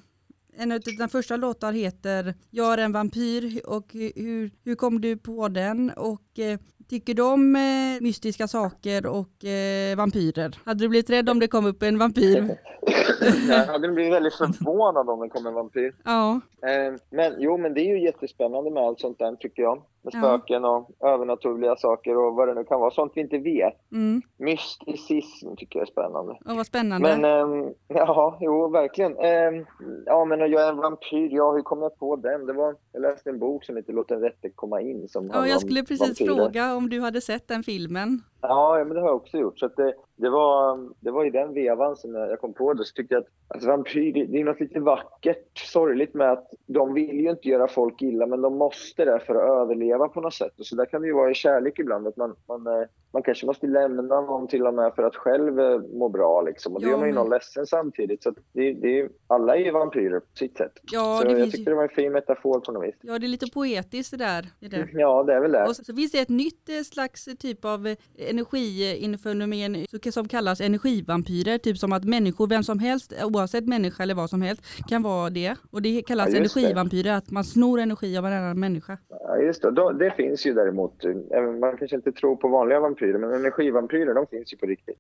En 0.57 0.71
av 0.71 0.79
dina 0.79 1.07
första 1.07 1.37
låtar 1.37 1.71
heter 1.73 2.33
Jag 2.51 2.73
är 2.73 2.77
en 2.77 2.91
vampyr 2.91 3.61
och 3.67 3.85
hur- 3.93 4.51
hur, 4.65 4.75
kom 4.75 5.01
du 5.01 5.17
på 5.17 5.47
den 5.47 5.91
och 5.97 6.39
eh, 6.39 6.59
tycker 6.89 7.13
du 7.13 7.21
om 7.21 7.55
eh, 7.55 8.01
mystiska 8.01 8.47
saker 8.47 9.05
och 9.05 9.45
eh, 9.45 9.95
vampyrer? 9.97 10.57
Hade 10.65 10.79
du 10.83 10.89
blivit 10.89 11.09
rädd 11.09 11.29
om 11.29 11.39
det 11.39 11.47
kom 11.47 11.65
upp 11.65 11.83
en 11.83 11.97
vampyr? 11.99 12.57
Jag 13.49 13.65
hade 13.65 13.87
blivit 13.89 14.13
väldigt 14.13 14.35
förvånad 14.35 15.09
om 15.09 15.19
det 15.19 15.29
kom 15.29 15.45
en 15.47 15.53
vampyr. 15.53 15.95
Ja, 16.05 16.41
Eh, 16.63 16.93
Men 17.09 17.33
jo, 17.39 17.57
men 17.57 17.73
det 17.73 17.81
är 17.81 17.95
ju 17.97 18.03
jättespännande 18.03 18.71
med 18.71 18.83
allt 18.83 18.99
sånt 18.99 19.19
där 19.19 19.35
tycker 19.35 19.61
jag. 19.63 19.77
Med 20.03 20.13
Ja. 20.13 20.19
spöken 20.19 20.65
och 20.65 20.89
övernaturliga 21.07 21.75
saker 21.75 22.17
och 22.17 22.35
vad 22.35 22.47
det 22.47 22.53
nu 22.53 22.63
kan 22.63 22.79
vara. 22.79 22.91
Sånt 22.91 23.11
vi 23.15 23.21
inte 23.21 23.37
vet. 23.37 23.91
mm. 23.91 24.21
Mysticism 24.37 25.55
tycker 25.57 25.79
jag 25.79 25.87
är 25.87 25.91
spännande. 25.91 26.31
och 26.45 26.55
vad 26.55 26.65
spännande. 26.65 27.17
Men 27.17 27.25
ehm, 27.25 27.73
ja, 27.87 28.37
jo, 28.41 28.67
verkligen. 28.67 29.17
Ehm, 29.17 29.65
ja, 30.05 30.25
men 30.25 30.39
jag 30.47 30.67
är 30.67 30.69
en 30.69 30.77
vampyr. 30.77 31.29
Ja, 31.31 31.51
hur 31.51 31.61
kom 31.61 31.81
jag 31.81 31.97
på 31.97 32.15
den? 32.15 32.45
Det 32.45 32.53
var, 32.53 32.75
jag 32.91 33.01
läste 33.01 33.29
en 33.29 33.39
bok 33.39 33.65
som 33.65 33.75
heter 33.75 33.93
Låt 33.93 34.07
den 34.07 34.21
rätte 34.21 34.49
komma 34.49 34.81
in. 34.81 35.07
Som 35.07 35.29
ja, 35.33 35.47
jag 35.47 35.61
skulle 35.61 35.83
precis 35.83 36.21
vampyrer. 36.21 36.35
fråga 36.35 36.75
om 36.75 36.89
du 36.89 37.01
hade 37.01 37.21
sett 37.21 37.47
den 37.47 37.63
filmen. 37.63 38.21
Ja, 38.41 38.83
men 38.87 38.95
det 38.95 39.01
har 39.01 39.07
jag 39.07 39.15
också 39.15 39.37
gjort. 39.37 39.59
Så 39.59 39.67
det, 39.67 39.93
det, 40.15 40.29
var, 40.29 40.79
det 40.99 41.11
var 41.11 41.25
i 41.25 41.29
den 41.29 41.53
vevan 41.53 41.95
som 41.95 42.15
jag 42.15 42.31
jag 42.31 42.41
kom 42.41 42.53
på 42.53 42.73
det. 42.73 42.85
Så 42.85 42.93
tyckte 42.93 43.13
jag 43.13 43.21
att 43.21 43.29
alltså, 43.47 43.69
vampyr, 43.69 44.13
det, 44.13 44.25
det 44.25 44.41
är 44.41 44.45
något 44.45 44.59
lite 44.59 44.79
vackert, 44.79 45.57
sorgligt 45.57 46.13
med 46.13 46.31
att 46.31 46.51
de 46.65 46.93
vill 46.93 47.19
ju 47.19 47.29
inte 47.29 47.49
göra 47.49 47.67
folk 47.67 48.01
illa, 48.01 48.25
men 48.25 48.41
de 48.41 48.57
måste 48.57 49.05
det 49.05 49.19
för 49.19 49.35
att 49.35 49.61
överleva 49.61 50.07
på 50.07 50.21
något 50.21 50.33
sätt. 50.33 50.59
Och 50.59 50.65
så 50.65 50.75
där 50.75 50.85
kan 50.85 51.01
det 51.01 51.07
ju 51.07 51.13
vara 51.13 51.31
i 51.31 51.33
kärlek 51.33 51.79
ibland, 51.79 52.07
att 52.07 52.17
man, 52.17 52.35
man, 52.47 52.67
eh, 52.67 52.87
man 53.13 53.23
kanske 53.23 53.45
måste 53.45 53.67
lämna 53.67 54.01
någon 54.21 54.47
till 54.47 54.67
och 54.67 54.73
med 54.73 54.91
för 54.95 55.03
att 55.03 55.15
själv 55.15 55.59
eh, 55.59 55.79
må 55.93 56.09
bra. 56.09 56.41
Liksom. 56.41 56.73
Och 56.73 56.81
det 56.81 56.85
Ja, 56.87 56.91
gör 56.91 56.97
man 56.97 57.07
ju 57.07 57.13
men- 57.13 57.23
någon 57.23 57.29
ledsen 57.33 57.65
samtidigt. 57.67 58.23
Så 58.23 58.29
att 58.29 58.35
det, 58.53 58.73
det, 58.73 59.09
alla 59.27 59.55
är 59.55 59.59
ju 59.59 59.71
vampyrer 59.71 60.19
på 60.19 60.25
sitt 60.37 60.57
sätt. 60.57 60.71
Ja, 60.91 61.17
så 61.21 61.23
det 61.27 61.31
jag 61.31 61.39
finns 61.41 61.51
tyckte 61.55 61.71
det 61.71 61.75
var 61.75 61.83
en 61.83 61.89
fin 61.89 62.11
metafor 62.11 62.59
på 62.59 62.71
något 62.71 62.83
vis. 62.87 62.95
ja, 63.01 63.19
det 63.19 63.25
är 63.25 63.27
lite 63.27 63.51
poetiskt 63.53 64.11
det 64.11 64.17
där. 64.17 64.47
Det 64.59 64.67
där. 64.67 64.89
Ja, 64.93 65.23
det 65.23 65.33
är 65.33 65.39
väl 65.41 65.51
det. 65.51 65.63
Och 65.67 65.75
så, 65.75 65.83
så 65.83 65.95
finns 65.95 66.11
det 66.11 66.19
ett 66.19 66.29
nytt 66.29 66.69
eh, 66.69 66.81
slags 66.83 67.25
typ 67.39 67.65
av 67.65 67.87
eh, 67.87 67.95
energifenomen 68.29 69.85
så- 70.03 70.11
som 70.11 70.27
kallas 70.27 70.61
energivampyrer. 70.61 71.57
Typ 71.57 71.77
som 71.77 71.93
att 71.93 72.03
människor, 72.03 72.47
vem 72.47 72.63
som 72.63 72.79
helst, 72.79 73.13
oavsett 73.23 73.65
människa 73.67 74.03
eller 74.03 74.15
vad 74.15 74.29
som 74.29 74.41
helst, 74.41 74.61
kan 74.89 75.03
vara 75.03 75.29
det. 75.29 75.55
Och 75.71 75.81
det 75.81 76.01
kallas 76.01 76.29
Ja, 76.31 76.37
energivampyrer, 76.37 77.13
att 77.13 77.31
man 77.31 77.43
snor 77.43 77.79
energi 77.79 78.17
av 78.17 78.25
en 78.25 78.33
annan 78.33 78.59
människa. 78.59 78.97
Ja, 79.09 79.37
just 79.37 79.61
det. 79.61 79.93
Det 79.99 80.11
finns 80.17 80.45
ju 80.45 80.53
däremot, 80.53 81.05
eh, 81.05 81.41
man 81.59 81.77
kanske 81.77 81.95
inte 81.95 82.11
tror 82.11 82.35
på 82.35 82.47
vanliga 82.47 82.79
vampyrer, 82.79 83.02
men 83.05 83.33
energivampyrer 83.33 84.13
de 84.13 84.27
finns 84.27 84.53
ju 84.53 84.57
på 84.57 84.65
riktigt. 84.65 84.97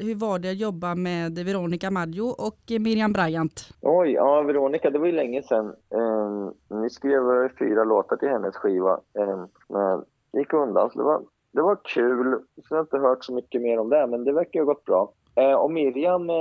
Hur 0.00 0.14
var 0.14 0.38
det 0.38 0.50
att 0.50 0.56
jobba 0.56 0.94
med 0.94 1.38
Veronica 1.38 1.90
Maggio 1.90 2.22
och 2.22 2.58
Miriam 2.80 3.12
Bryant? 3.12 3.68
Oj, 3.80 4.10
ja 4.12 4.42
Veronica, 4.42 4.90
det 4.90 4.98
var 4.98 5.06
ju 5.06 5.12
länge 5.12 5.42
sedan. 5.42 5.74
Um, 5.88 6.82
vi 6.82 6.90
skrev 6.90 7.48
fyra 7.58 7.84
låtar 7.84 8.16
till 8.16 8.28
hennes 8.28 8.56
skiva. 8.56 9.00
Um, 9.14 9.48
men 9.68 10.04
det 10.32 10.38
gick 10.38 10.52
undan, 10.52 10.90
så 10.90 10.98
det 10.98 11.04
var, 11.04 11.22
det 11.52 11.62
var 11.62 11.78
kul. 11.94 12.42
Så 12.56 12.74
jag 12.74 12.76
har 12.76 12.82
inte 12.82 12.98
hört 12.98 13.24
så 13.24 13.34
mycket 13.34 13.62
mer 13.62 13.78
om 13.78 13.88
det, 13.88 14.06
men 14.06 14.24
det 14.24 14.32
verkar 14.32 14.60
ha 14.60 14.66
gått 14.66 14.84
bra. 14.84 15.12
Eh, 15.38 15.54
och 15.54 15.70
Miriam 15.70 16.30
eh, 16.30 16.36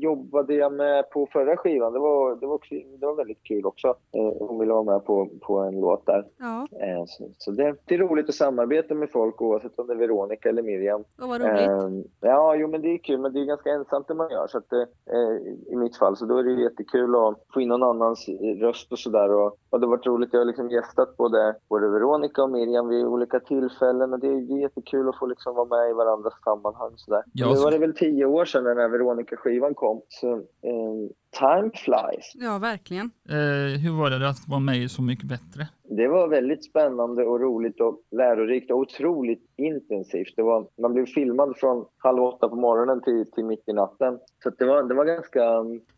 jobbade 0.00 0.54
jag 0.54 0.72
med 0.72 1.10
på 1.10 1.28
förra 1.32 1.56
skivan. 1.56 1.92
Det 1.92 1.98
var, 1.98 2.36
det 2.36 2.46
var, 2.46 2.54
också, 2.54 2.74
det 2.74 3.06
var 3.06 3.14
väldigt 3.14 3.42
kul 3.42 3.66
också. 3.66 3.88
Eh, 3.88 4.46
hon 4.48 4.58
ville 4.58 4.72
vara 4.72 4.82
med 4.82 5.04
på, 5.04 5.28
på 5.40 5.58
en 5.58 5.80
låt 5.80 6.06
där. 6.06 6.24
Ja, 6.38 6.66
Eh, 6.80 7.04
så 7.06 7.24
så 7.38 7.50
det, 7.50 7.74
det 7.84 7.94
är 7.94 7.98
roligt 7.98 8.28
att 8.28 8.34
samarbeta 8.34 8.94
med 8.94 9.10
folk 9.10 9.42
oavsett 9.42 9.78
om 9.78 9.86
det 9.86 9.92
är 9.92 9.96
Veronica 9.96 10.48
eller 10.48 10.62
Miriam. 10.62 11.04
vad 11.16 11.28
var 11.28 11.38
roligt. 11.38 11.68
Ehm, 11.68 12.04
ja, 12.20 12.54
jo 12.54 12.68
men 12.68 12.82
det 12.82 12.88
är 12.88 12.98
kul, 12.98 13.20
men 13.20 13.32
det 13.32 13.40
är 13.40 13.44
ganska 13.44 13.70
ensamt 13.70 14.08
det 14.08 14.14
man 14.14 14.30
gör. 14.30 14.46
Så 14.46 14.58
att, 14.58 14.72
eh, 14.72 15.72
I 15.72 15.76
mitt 15.76 15.96
fall, 15.96 16.16
så 16.16 16.24
då 16.24 16.38
är 16.38 16.42
det 16.42 16.62
jättekul 16.62 17.14
att 17.14 17.44
få 17.54 17.60
in 17.60 17.68
någon 17.68 17.82
annans 17.82 18.28
röst 18.60 18.92
och 18.92 18.98
sådär. 18.98 19.32
Och, 19.32 19.56
och 19.70 19.80
det 19.80 19.86
har 19.86 19.90
varit 19.90 20.06
roligt, 20.06 20.32
jag 20.32 20.40
har 20.40 20.44
liksom 20.44 20.70
gästat 20.70 21.16
både, 21.16 21.54
både 21.68 21.88
Veronica 21.88 22.42
och 22.42 22.50
Miriam 22.50 22.88
vid 22.88 23.06
olika 23.06 23.40
tillfällen 23.40 24.12
och 24.12 24.18
det 24.18 24.26
är, 24.26 24.40
det 24.40 24.54
är 24.54 24.58
jättekul 24.58 25.08
att 25.08 25.18
få 25.18 25.26
liksom 25.26 25.54
vara 25.54 25.66
med 25.66 25.90
i 25.90 25.92
varandras 25.92 26.34
sammanhang. 26.44 26.92
Sådär. 26.96 27.22
Ja, 27.32 27.57
nu 27.58 27.60
så- 27.60 27.64
var 27.64 27.70
det 27.72 27.78
väl 27.78 27.94
tio 27.94 28.24
år 28.24 28.44
sedan 28.44 28.64
den 28.64 28.78
här 28.78 28.88
Veronica-skivan 28.88 29.74
kom, 29.74 30.02
så 30.08 30.32
ehm, 30.34 31.08
time 31.38 31.70
flies. 31.74 32.32
Ja, 32.34 32.58
verkligen. 32.58 33.10
Eh, 33.28 33.80
hur 33.82 34.00
var 34.02 34.10
det 34.10 34.28
att 34.28 34.48
vara 34.48 34.60
med 34.60 34.76
i 34.76 34.88
Så 34.88 35.02
mycket 35.02 35.28
bättre? 35.28 35.68
Det 35.90 36.08
var 36.08 36.28
väldigt 36.28 36.64
spännande 36.64 37.24
och 37.24 37.40
roligt 37.40 37.80
och 37.80 38.02
lärorikt 38.10 38.70
och 38.70 38.78
otroligt 38.78 39.42
intensivt. 39.56 40.36
Det 40.36 40.42
var, 40.42 40.66
man 40.82 40.92
blev 40.92 41.06
filmad 41.06 41.56
från 41.56 41.84
halv 41.98 42.22
åtta 42.22 42.48
på 42.48 42.56
morgonen 42.56 43.00
till, 43.02 43.30
till 43.30 43.44
mitt 43.44 43.68
i 43.68 43.72
natten. 43.72 44.18
Så 44.42 44.48
att 44.48 44.58
det, 44.58 44.66
var, 44.66 44.82
det 44.82 44.94
var 44.94 45.04
ganska... 45.04 45.42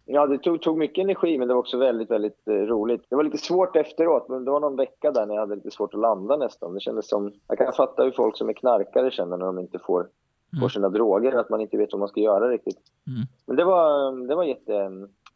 Ja, 0.07 0.27
det 0.27 0.39
tog, 0.39 0.63
tog 0.63 0.79
mycket 0.79 1.03
energi 1.03 1.39
men 1.39 1.49
det 1.49 1.55
var 1.55 1.59
också 1.61 1.79
väldigt, 1.79 2.11
väldigt 2.11 2.49
eh, 2.49 2.53
roligt. 2.55 3.03
Det 3.09 3.17
var 3.17 3.23
lite 3.25 3.39
svårt 3.39 3.77
efteråt, 3.77 4.29
men 4.29 4.45
det 4.45 4.51
var 4.51 4.61
någon 4.61 4.77
vecka 4.77 5.11
där 5.11 5.27
när 5.27 5.35
jag 5.35 5.41
hade 5.41 5.55
lite 5.55 5.71
svårt 5.71 5.95
att 5.95 6.01
landa 6.01 6.37
nästan. 6.37 6.75
Det 6.75 6.81
kändes 6.81 7.09
som... 7.09 7.33
Jag 7.49 7.59
kan 7.59 7.73
fatta 7.73 8.03
hur 8.05 8.11
folk 8.11 8.37
som 8.37 8.49
är 8.49 8.53
knarkare 8.53 9.11
känner 9.11 9.37
när 9.37 9.47
de 9.47 9.59
inte 9.59 9.79
får, 9.79 10.07
Mm. 10.53 10.61
får 10.61 10.69
sina 10.69 10.89
droger, 10.89 11.33
att 11.33 11.51
man 11.51 11.61
inte 11.61 11.77
vet 11.77 11.93
vad 11.93 11.99
man 11.99 12.09
ska 12.09 12.21
göra 12.21 12.49
riktigt. 12.51 12.79
Mm. 13.07 13.21
Men 13.47 13.57
det 13.57 13.65
var, 13.65 14.13
det 14.29 14.35
var 14.35 14.45
jätte... 14.45 14.91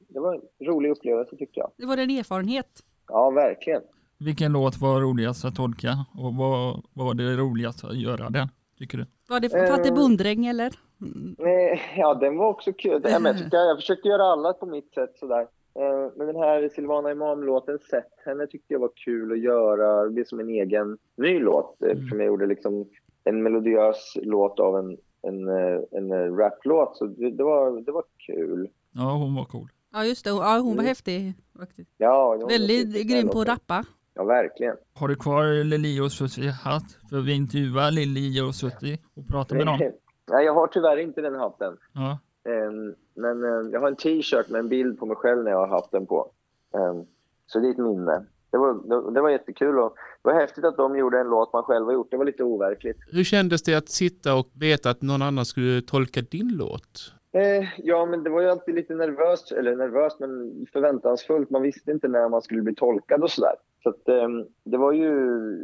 Det 0.09 0.20
var 0.20 0.35
en 0.35 0.66
rolig 0.66 0.90
upplevelse 0.90 1.37
tyckte 1.37 1.61
jag. 1.61 1.70
Det 1.77 1.87
var 1.87 1.96
en 1.96 2.11
erfarenhet. 2.11 2.66
Ja, 3.09 3.31
verkligen. 3.31 3.83
Vilken 4.18 4.53
låt 4.53 4.81
var 4.81 5.00
roligast 5.00 5.44
att 5.44 5.55
tolka 5.57 5.88
och 6.18 6.35
vad 6.35 6.83
vad 6.92 7.07
var 7.07 7.14
det 7.14 7.37
roligaste 7.37 7.87
att 7.87 7.96
göra 7.96 8.31
den, 8.31 8.48
tycker 8.79 8.98
du? 8.98 9.07
Var 9.29 9.40
det 9.40 9.55
Eh. 9.55 9.66
Fatte 9.66 9.92
Bondräng 9.92 10.46
eller? 10.46 10.70
Mm. 11.00 11.37
Nej, 11.38 11.81
ja, 11.96 12.14
den 12.14 12.37
var 12.37 12.48
också 12.48 12.72
kul. 12.72 13.00
Ja, 13.05 13.18
men 13.18 13.33
jag, 13.37 13.44
tycker, 13.44 13.57
jag 13.57 13.77
försökte 13.77 14.09
göra 14.09 14.22
alla 14.22 14.53
på 14.53 14.66
mitt 14.66 14.94
sätt 14.94 15.12
sådär. 15.20 15.40
Eh, 15.79 16.11
Men 16.16 16.27
den 16.27 16.37
här 16.37 16.68
Silvana 16.68 17.11
Imam-låten, 17.12 17.79
Sett 17.90 18.12
henne, 18.24 18.46
tyckte 18.46 18.72
jag 18.74 18.81
var 18.81 18.90
kul 19.05 19.33
att 19.33 19.38
göra. 19.40 20.05
Det 20.05 20.11
blev 20.11 20.24
som 20.24 20.40
en 20.40 20.48
egen 20.48 20.98
ny 21.16 21.38
låt. 21.40 21.83
eh, 21.83 21.87
Mm. 21.87 21.98
Eftersom 21.98 22.20
jag 22.20 22.27
gjorde 22.27 22.46
liksom 22.46 22.88
en 23.25 23.43
melodiös 23.43 24.17
låt 24.23 24.61
av 24.61 24.79
en, 24.79 24.97
en, 25.23 25.49
eh, 25.49 25.81
en 25.91 26.13
eh, 26.13 26.37
raplåt. 26.37 26.97
Så 26.97 27.07
det, 27.07 27.31
det, 27.31 27.43
var, 27.45 27.81
det 27.81 27.93
var 27.93 28.05
kul. 28.27 28.69
Ja, 28.93 29.13
hon 29.13 29.35
var 29.35 29.45
cool. 29.45 29.69
Ja, 29.93 30.05
just 30.05 30.25
det. 30.25 30.31
Ja, 30.31 30.55
hon 30.59 30.65
var 30.67 30.73
Mm. 30.73 30.87
häftig. 30.87 31.35
faktiskt. 31.59 31.91
Ja, 31.99 32.47
Väldigt 32.49 33.09
grym 33.09 33.29
på 33.29 33.41
att 33.41 33.49
rappa. 33.49 33.85
ja, 34.15 34.25
verkligen. 34.25 34.77
Har 34.95 35.09
du 35.09 35.15
kvar 35.17 35.65
Lili 35.65 36.01
och 36.01 36.13
Susie 36.13 36.51
hatt? 36.51 36.99
För 37.11 37.21
vi 37.21 37.33
intervjuar 37.35 37.91
Lili 37.91 38.41
och 38.41 38.55
Susie 38.55 38.99
och 39.15 39.29
pratar 39.29 39.57
med 39.57 39.67
dem. 39.67 39.79
Nej, 40.31 40.45
jag 40.45 40.55
har 40.55 40.67
tyvärr 40.67 40.97
inte 40.97 41.21
den 41.21 41.35
hatten. 41.35 41.77
Ja. 41.93 42.19
Ehm, 42.51 42.95
Men 43.15 43.45
eh, 43.45 43.71
jag 43.73 43.81
har 43.81 43.89
en 43.89 43.97
t-shirt 43.97 44.49
med 44.49 44.59
en 44.59 44.69
bild 44.69 44.99
på 44.99 45.07
mig 45.07 45.17
själv 45.17 45.45
när 45.45 45.51
jag 45.51 45.59
har 45.59 45.69
haft 45.69 45.91
den 45.91 46.07
på. 46.07 46.31
Ehm, 46.75 47.07
Så 47.47 47.59
det 47.61 47.67
är 47.69 47.71
ett 47.71 47.79
minne. 47.79 48.25
Det 48.55 48.59
var, 48.59 48.75
det, 48.75 49.14
det 49.14 49.21
var 49.21 49.31
jättekul 49.31 49.79
och 49.79 49.95
det 50.23 50.29
var 50.29 50.40
häftigt 50.40 50.64
att 50.64 50.77
de 50.77 50.97
gjorde 50.97 51.21
en 51.21 51.27
låt 51.27 51.53
man 51.53 51.62
själv 51.62 51.87
har 51.87 51.93
gjort. 51.93 52.11
Det 52.11 52.17
var 52.17 52.25
lite 52.25 52.45
overkligt. 52.45 52.97
Hur 53.12 53.25
kändes 53.25 53.62
det 53.62 53.75
att 53.75 53.88
sitta 53.88 54.35
och 54.35 54.47
veta 54.61 54.90
att 54.90 55.03
någon 55.03 55.23
annan 55.23 55.45
skulle 55.45 55.83
tolka 55.83 56.21
din 56.21 56.57
låt? 56.57 57.12
Eh, 57.33 57.64
ja, 57.77 58.07
men 58.07 58.23
det 58.23 58.31
var 58.31 58.40
ju 58.40 58.49
alltid 58.49 58.75
lite 58.75 58.95
nervöst, 58.95 59.53
eller 59.53 59.77
nervöst, 59.77 60.21
men 60.21 60.67
förväntansfullt. 60.73 61.51
Man 61.51 61.62
visste 61.62 61.90
inte 61.90 62.09
när 62.09 62.29
man 62.29 62.43
skulle 62.43 62.62
bli 62.62 62.75
tolkad 62.75 63.23
och 63.23 63.31
sådär. 63.31 63.55
Så 63.83 63.88
att, 63.88 64.09
eh, 64.09 64.29
det 64.64 64.77
var 64.77 64.93
ju 64.93 65.11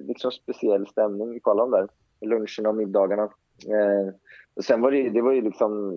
liksom 0.06 0.30
speciell 0.30 0.86
stämning 0.86 1.40
alla 1.42 1.62
de 1.62 1.70
där 1.70 1.88
luncherna 2.20 2.68
och 2.68 2.76
middagarna. 2.76 3.22
Eh, 3.66 4.14
och 4.54 4.64
sen 4.64 4.80
var 4.80 4.90
det, 4.90 5.10
det 5.10 5.22
var 5.22 5.32
ju 5.32 5.42
liksom, 5.42 5.94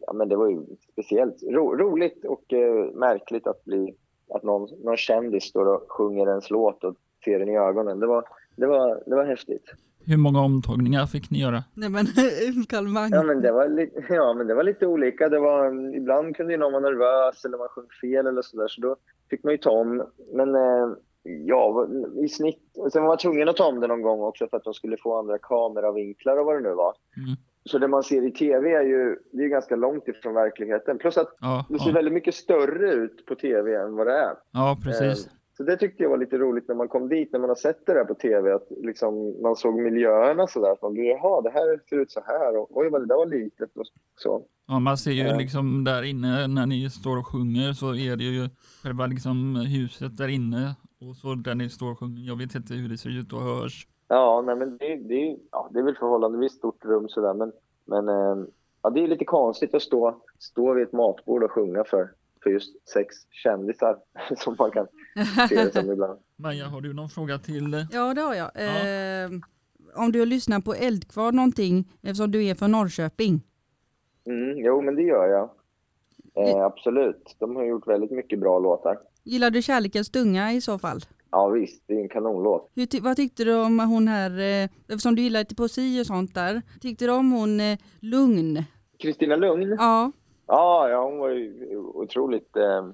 ja 0.00 0.12
men 0.12 0.28
det 0.28 0.36
var 0.36 0.50
ju 0.50 0.60
speciellt 0.92 1.42
ro, 1.42 1.76
roligt 1.76 2.24
och 2.24 2.52
eh, 2.52 2.84
märkligt 2.94 3.46
att 3.46 3.64
bli, 3.64 3.94
att 4.34 4.42
någon, 4.42 4.68
någon 4.84 4.96
kändis 4.96 5.44
står 5.44 5.66
och 5.66 5.84
sjunger 5.88 6.28
ens 6.28 6.50
låt 6.50 6.84
och 6.84 6.94
ser 7.24 7.38
den 7.38 7.48
i 7.48 7.58
ögonen. 7.58 8.00
Det 8.00 8.06
var, 8.06 8.24
det 8.56 8.66
var, 8.66 9.02
det 9.06 9.16
var 9.16 9.24
häftigt. 9.24 9.74
Hur 10.08 10.16
många 10.16 10.40
omtagningar 10.40 11.06
fick 11.06 11.30
ni 11.30 11.38
göra? 11.38 11.64
Nej 11.74 11.88
men 11.88 12.06
Karl 12.68 12.86
Mang. 12.86 13.10
Ja 13.12 13.22
men, 13.22 13.40
det 13.40 13.52
var 13.52 13.68
lite, 13.68 14.04
ja, 14.08 14.34
men 14.34 14.46
det 14.46 14.54
var 14.54 14.62
lite 14.62 14.86
olika. 14.86 15.28
Det 15.28 15.38
var, 15.38 15.94
ibland 15.96 16.36
kunde 16.36 16.52
ju 16.52 16.58
någon 16.58 16.72
vara 16.72 16.82
nervös 16.82 17.44
eller 17.44 17.58
man 17.58 17.68
sjöng 17.68 17.88
fel 18.00 18.26
eller 18.26 18.42
sådär, 18.42 18.68
så 18.68 18.80
då 18.80 18.96
fick 19.30 19.44
man 19.44 19.52
ju 19.52 19.58
ta 19.58 19.70
om. 19.70 20.02
Men 20.32 20.54
eh, 20.54 20.88
ja, 21.22 21.88
i 22.24 22.28
snitt. 22.28 22.76
och 22.76 22.92
Sen 22.92 23.02
var 23.02 23.08
man 23.08 23.18
tvungen 23.18 23.48
att 23.48 23.56
ta 23.56 23.66
om 23.66 23.80
det 23.80 23.86
någon 23.86 24.02
gång 24.02 24.20
också 24.20 24.48
för 24.48 24.56
att 24.56 24.64
de 24.64 24.74
skulle 24.74 24.96
få 24.96 25.18
andra 25.18 25.38
kameravinklar 25.38 26.36
och 26.36 26.46
vad 26.46 26.56
det 26.56 26.68
nu 26.68 26.74
var. 26.74 26.94
Mm. 27.16 27.36
Så 27.66 27.78
det 27.78 27.88
man 27.88 28.02
ser 28.02 28.26
i 28.26 28.30
tv 28.32 28.70
är 28.72 28.82
ju, 28.82 29.16
det 29.32 29.44
är 29.44 29.48
ganska 29.48 29.76
långt 29.76 30.08
ifrån 30.08 30.34
verkligheten. 30.34 30.98
Plus 30.98 31.16
att 31.18 31.36
Ja, 31.40 31.66
det 31.68 31.78
ser 31.78 31.86
ja. 31.88 31.94
väldigt 31.94 32.14
mycket 32.14 32.34
större 32.34 32.92
ut 32.92 33.26
på 33.26 33.34
tv 33.34 33.74
än 33.76 33.96
vad 33.96 34.06
det 34.06 34.12
är. 34.18 34.34
ja 34.52 34.78
precis. 34.84 35.26
Eh, 35.26 35.32
Så 35.56 35.62
det 35.62 35.76
tyckte 35.76 36.02
jag 36.02 36.10
var 36.10 36.16
lite 36.18 36.38
roligt 36.38 36.68
när 36.68 36.74
man 36.74 36.88
kom 36.88 37.08
dit, 37.08 37.32
när 37.32 37.40
man 37.40 37.48
har 37.48 37.54
sett 37.56 37.86
det 37.86 37.92
där 37.94 38.04
på 38.04 38.14
tv, 38.14 38.52
att 38.54 38.66
liksom 38.82 39.42
man 39.42 39.56
såg 39.56 39.74
miljöerna 39.80 40.46
sådär. 40.46 40.72
Att 40.72 40.82
man 40.82 40.92
blev, 40.92 41.04
jaha, 41.06 41.40
det 41.42 41.50
här 41.50 41.80
ser 41.88 41.96
ut 41.96 42.10
så 42.10 42.20
här 42.26 42.56
och 42.56 42.76
oj 42.76 42.88
vad 42.90 43.00
det 43.02 43.06
där 43.06 43.16
var 43.16 43.26
litet 43.26 43.76
och 43.76 43.84
så. 44.16 44.42
Ja, 44.68 44.78
man 44.78 44.96
ser 44.98 45.10
ju 45.10 45.22
Ja. 45.22 45.36
liksom 45.38 45.84
där 45.84 46.02
inne 46.02 46.46
när 46.46 46.66
ni 46.66 46.90
står 46.90 47.18
och 47.18 47.26
sjunger 47.26 47.72
så 47.72 47.94
är 47.94 48.16
det 48.16 48.24
ju 48.24 48.48
själva 48.82 49.06
liksom 49.06 49.56
huset 49.56 50.16
där 50.16 50.28
inne 50.28 50.74
och 51.00 51.16
så 51.16 51.34
där 51.34 51.54
ni 51.54 51.68
står 51.70 51.92
och 51.92 51.98
sjunger. 51.98 52.22
Jag 52.28 52.38
vet 52.38 52.54
inte 52.54 52.74
hur 52.74 52.88
det 52.88 52.98
ser 52.98 53.20
ut 53.20 53.32
och 53.32 53.40
hörs. 53.42 53.86
Ja, 54.08 54.42
nej 54.46 54.56
men 54.56 54.76
det, 54.76 54.96
det, 54.96 55.36
ja, 55.52 55.70
det 55.72 55.78
är 55.78 55.82
väl 55.82 55.96
förhållandevis 55.96 56.52
stort 56.52 56.84
rum 56.84 57.08
sådär, 57.08 57.34
men, 57.34 57.52
men 57.84 58.08
eh, 58.08 58.46
ja, 58.82 58.90
det 58.90 59.00
är 59.00 59.08
lite 59.08 59.24
konstigt 59.24 59.74
att 59.74 59.82
stå, 59.82 60.22
stå 60.38 60.74
vid 60.74 60.84
ett 60.84 60.92
matbord 60.92 61.42
och 61.42 61.50
sjunga 61.50 61.84
för, 61.84 62.10
för 62.42 62.50
just 62.50 62.88
sex 62.88 63.16
kändisar 63.30 63.98
som 64.36 64.56
man 64.58 64.70
kan 64.70 64.86
se 65.48 65.54
det 65.54 65.72
som 65.72 65.92
ibland. 65.92 66.18
Maja, 66.36 66.66
har 66.66 66.80
du 66.80 66.92
någon 66.92 67.08
fråga 67.08 67.38
till? 67.38 67.86
Ja 67.92 68.14
det 68.14 68.20
har 68.20 68.34
jag. 68.34 68.50
Ja. 68.54 68.60
Eh, 68.60 69.30
om 69.94 70.12
du 70.12 70.18
har 70.18 70.26
lyssnat 70.26 70.64
på 70.64 70.74
Eldkvar 70.74 71.32
någonting 71.32 71.92
eftersom 72.02 72.30
du 72.30 72.44
är 72.44 72.54
från 72.54 72.72
Norrköping. 72.72 73.42
Mm, 74.26 74.58
jo, 74.58 74.82
men 74.82 74.94
det 74.96 75.02
gör 75.02 75.26
jag. 75.26 75.50
Eh, 76.48 76.64
absolut. 76.64 77.36
De 77.38 77.56
har 77.56 77.64
gjort 77.64 77.88
väldigt 77.88 78.10
mycket 78.10 78.40
bra 78.40 78.58
låtar. 78.58 78.98
Gillar 79.24 79.50
du 79.50 79.62
Kärlekens 79.62 80.10
tunga 80.10 80.52
i 80.52 80.60
så 80.60 80.78
fall? 80.78 81.00
Ja, 81.36 81.48
visst. 81.48 81.82
Det 81.86 81.94
är 81.94 82.00
en 82.00 82.08
kanonlåt. 82.08 82.70
Hur 82.74 83.02
vad 83.02 83.16
tyckte 83.16 83.44
du 83.44 83.54
om 83.54 83.80
hon 83.80 84.08
här, 84.08 84.30
eh, 84.30 84.68
eftersom 84.88 85.14
du 85.16 85.22
gillar 85.22 85.40
lite 85.40 85.54
poesi 85.54 86.02
och 86.02 86.06
sånt 86.06 86.34
där. 86.34 86.62
Tyckte 86.80 87.04
du 87.04 87.12
om 87.12 87.32
hon 87.32 87.60
eh, 87.60 87.78
Lugn? 88.00 88.64
Kristina 88.98 89.36
Lugn? 89.36 89.76
Ja. 89.78 90.12
Ja, 90.46 90.88
ja, 90.88 91.04
hon 91.04 91.18
var 91.18 91.28
ju 91.28 91.76
otroligt 91.76 92.56
eh, 92.56 92.86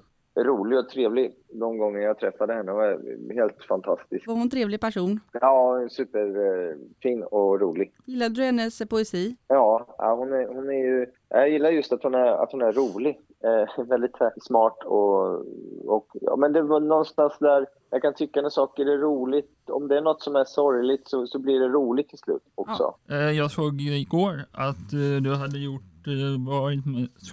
rolig 0.43 0.79
och 0.79 0.89
trevlig 0.89 1.35
de 1.53 1.77
gånger 1.77 1.99
jag 1.99 2.19
träffade 2.19 2.53
henne. 2.53 2.71
Hon 2.71 2.79
var 2.79 3.33
helt 3.33 3.63
fantastisk. 3.67 4.27
Var 4.27 4.33
hon 4.33 4.41
en 4.41 4.49
trevlig 4.49 4.81
person? 4.81 5.19
Ja, 5.31 5.87
superfin 5.89 7.23
och 7.23 7.61
rolig. 7.61 7.93
Gillade 8.05 8.35
du 8.35 8.43
hennes 8.43 8.81
eh, 8.81 8.87
poesi? 8.87 9.35
Ja, 9.47 9.95
ja 9.97 10.15
hon, 10.15 10.33
är, 10.33 10.47
hon 10.47 10.69
är 10.69 10.83
ju... 10.83 11.05
Jag 11.29 11.49
gillar 11.49 11.69
just 11.69 11.93
att 11.93 12.03
hon 12.03 12.15
är, 12.15 12.43
att 12.43 12.51
hon 12.51 12.61
är 12.61 12.71
rolig. 12.71 13.19
Eh, 13.43 13.85
väldigt 13.85 14.15
smart 14.41 14.77
och... 14.85 15.45
och 15.95 16.07
ja, 16.21 16.35
men 16.35 16.53
det 16.53 16.61
var 16.61 16.79
någonstans 16.79 17.33
där 17.39 17.65
jag 17.89 18.01
kan 18.01 18.13
tycka 18.13 18.41
när 18.41 18.49
saker 18.49 18.85
är 18.85 18.97
roligt. 18.97 19.69
Om 19.69 19.87
det 19.87 19.97
är 19.97 20.01
något 20.01 20.21
som 20.21 20.35
är 20.35 20.43
sorgligt 20.45 21.07
så, 21.07 21.27
så 21.27 21.39
blir 21.39 21.59
det 21.59 21.67
roligt 21.67 22.09
till 22.09 22.19
slut 22.19 22.41
också. 22.55 22.95
Eh, 23.09 23.17
Jag 23.17 23.51
såg 23.51 23.81
ju 23.81 23.97
igår 23.97 24.41
att 24.51 24.93
eh, 24.93 25.21
du 25.21 25.35
hade 25.35 25.57
gjort, 25.59 26.07
eh, 26.07 26.51
varit 26.53 26.79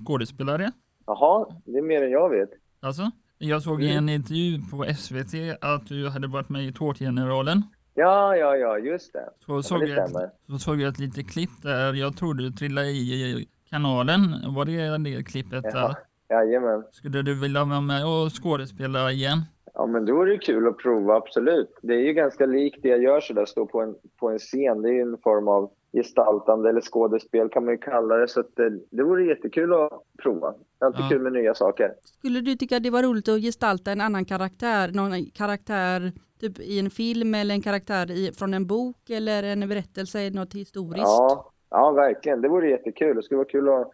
skådespelare. 0.04 0.72
Jaha, 1.06 1.46
det 1.64 1.78
är 1.78 1.82
mer 1.82 2.02
än 2.02 2.10
jag 2.10 2.30
vet. 2.30 2.50
Alltså, 2.80 3.02
jag 3.38 3.62
såg 3.62 3.82
i 3.82 3.92
en 3.96 4.08
intervju 4.08 4.58
på 4.70 4.84
SVT 4.98 5.34
att 5.60 5.86
du 5.86 6.08
hade 6.08 6.26
varit 6.28 6.48
med 6.48 6.64
i 6.64 6.72
Tårtgeneralen. 6.72 7.62
Ja, 7.94 8.36
ja, 8.36 8.56
ja, 8.56 8.78
just 8.78 9.12
det. 9.12 9.28
Så 9.46 9.52
Ja, 9.52 9.62
såg, 9.62 9.80
det 9.80 9.86
jag 9.88 10.04
ett, 10.24 10.30
så 10.46 10.58
såg 10.58 10.80
jag 10.80 10.88
ett 10.88 10.98
litet 10.98 11.30
klipp 11.30 11.50
där 11.62 11.94
jag 11.94 12.16
tror 12.16 12.34
du 12.34 12.50
trillade 12.52 12.86
i 12.88 13.12
i 13.12 13.48
kanalen. 13.70 14.20
Var 14.54 14.64
det 14.64 14.98
det 15.11 15.22
klippet 15.24 15.64
Jaha. 15.64 15.88
där? 15.88 15.96
Jajamän. 16.37 16.85
Skulle 16.92 17.22
du 17.22 17.40
vilja 17.40 17.64
vara 17.64 17.80
med 17.80 18.06
och 18.06 18.42
skådespela 18.42 19.12
igen? 19.12 19.42
Ja, 19.74 19.87
men 19.87 20.06
då 20.06 20.22
är 20.22 20.26
det 20.26 20.38
kul 20.38 20.68
att 20.68 20.78
prova, 20.78 21.14
absolut. 21.16 21.78
Det 21.83 21.94
är 21.94 22.00
ju 22.00 22.12
ganska 22.12 22.46
likt 22.46 22.78
det 22.83 22.88
jag 22.88 23.02
gör 23.02 23.20
sådär, 23.20 23.44
stå 23.46 23.66
på 23.66 23.80
en, 23.80 23.94
på 24.20 24.30
en 24.30 24.38
scen. 24.38 24.83
Det 24.83 24.88
är 24.88 24.92
ju 24.92 25.00
en 25.00 25.18
form 25.22 25.48
av 25.48 25.70
gestaltande 25.92 26.68
eller 26.68 26.80
skådespel 26.80 27.48
kan 27.48 27.64
man 27.64 27.74
ju 27.74 27.78
kalla 27.78 28.16
det. 28.16 28.28
Så 28.28 28.40
att 28.40 28.56
det, 28.56 28.70
det 28.90 29.02
vore 29.02 29.24
jättekul 29.24 29.72
att 29.72 29.90
prova. 30.22 30.50
Det 30.78 30.85
är 30.85 30.87
alltid 30.87 31.04
Ja. 31.04 31.09
kul 31.09 31.22
med 31.22 31.33
nya 31.33 31.54
saker. 31.54 31.92
Skulle 32.18 32.40
du 32.40 32.54
tycka 32.56 32.80
det 32.80 32.90
var 32.90 33.02
roligt 33.02 33.28
att 33.28 33.40
gestalta 33.40 33.92
en 33.92 34.00
annan 34.00 34.24
karaktär? 34.24 34.90
Någon 34.92 35.24
karaktär 35.30 36.12
typ 36.40 36.61
i 36.61 36.78
en 36.78 36.90
film 36.90 37.35
eller 37.35 37.54
en 37.54 37.62
karaktär 37.62 38.11
i, 38.11 38.33
från 38.33 38.54
en 38.54 38.66
bok 38.66 39.11
eller 39.11 39.42
en 39.42 39.68
berättelse, 39.68 40.30
något 40.30 40.54
historiskt? 40.54 41.04
Ja, 41.06 41.52
ja, 41.70 41.90
verkligen. 41.90 42.40
Det 42.40 42.48
vore 42.48 42.70
jättekul. 42.70 43.16
Det 43.16 43.22
skulle 43.22 43.38
vara 43.38 43.48
kul 43.48 43.68
att... 43.68 43.87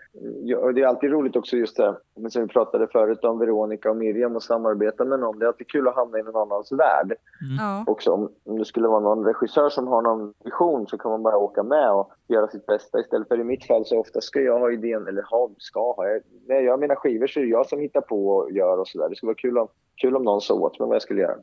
och 0.63 0.75
Det 0.75 0.83
är 0.83 0.87
alltid 0.87 1.11
roligt 1.11 1.37
också 1.37 1.57
just 1.57 1.77
det, 1.77 1.97
men 2.17 2.31
som 2.31 2.43
vi 2.43 2.49
pratade 2.49 2.87
förut 2.87 3.25
om 3.25 3.39
Veronica 3.39 3.91
och 3.91 3.97
Miriam 3.97 4.37
och 4.37 4.43
samarbeta 4.43 5.05
med 5.05 5.21
någon. 5.21 5.39
Det 5.39 5.45
är 5.45 5.49
alltid 5.49 5.69
kul 5.69 5.89
att 5.89 5.95
hamna 5.95 6.19
i 6.19 6.23
någon 6.23 6.37
annans 6.37 6.73
värld. 6.73 7.15
Ja. 7.59 7.85
också. 7.87 8.11
Om, 8.11 8.31
om 8.45 8.59
det 8.59 8.65
skulle 8.65 8.89
vara 8.89 9.01
någon 9.01 9.25
regissör 9.25 9.69
som 9.69 9.87
har 9.87 10.03
någon 10.03 10.35
vision 10.45 10.87
så 10.87 10.99
kan 10.99 11.11
man 11.11 11.23
bara 11.23 11.37
åka 11.37 11.63
med 11.63 11.93
och 11.93 12.11
göra 12.29 12.49
sitt 12.49 12.67
bästa 12.67 13.01
istället 13.01 13.29
för 13.29 13.41
i 13.41 13.45
mitt 13.45 13.65
fall 13.65 13.87
så 13.87 13.99
ofta 13.99 14.21
ska 14.21 14.41
jag 14.41 14.59
ha 14.59 14.73
idén, 14.73 15.07
eller 15.07 15.23
ha, 15.23 15.51
ska 15.59 15.93
ha. 15.93 16.09
Jag, 16.09 16.23
när 16.47 16.55
jag 16.55 16.65
gör 16.65 16.77
mina 16.77 16.97
skivor 16.97 17.27
så 17.27 17.41
är 17.41 17.45
det 17.45 17.51
jag 17.51 17.67
som 17.67 17.81
hittar 17.81 18.01
på 18.01 18.29
och 18.29 18.53
gör 18.53 18.79
och 18.79 18.89
sådär. 18.89 19.09
Det 19.09 19.17
skulle 19.17 19.29
vara 19.29 19.37
kul 19.37 19.59
om, 19.59 19.69
kul 19.97 20.17
om 20.17 20.25
någon 20.25 20.41
sa 20.41 20.55
åt 20.55 20.79
mig 20.79 20.89
vad 20.89 20.95
jag 20.95 21.03
skulle 21.03 21.21
göra. 21.21 21.37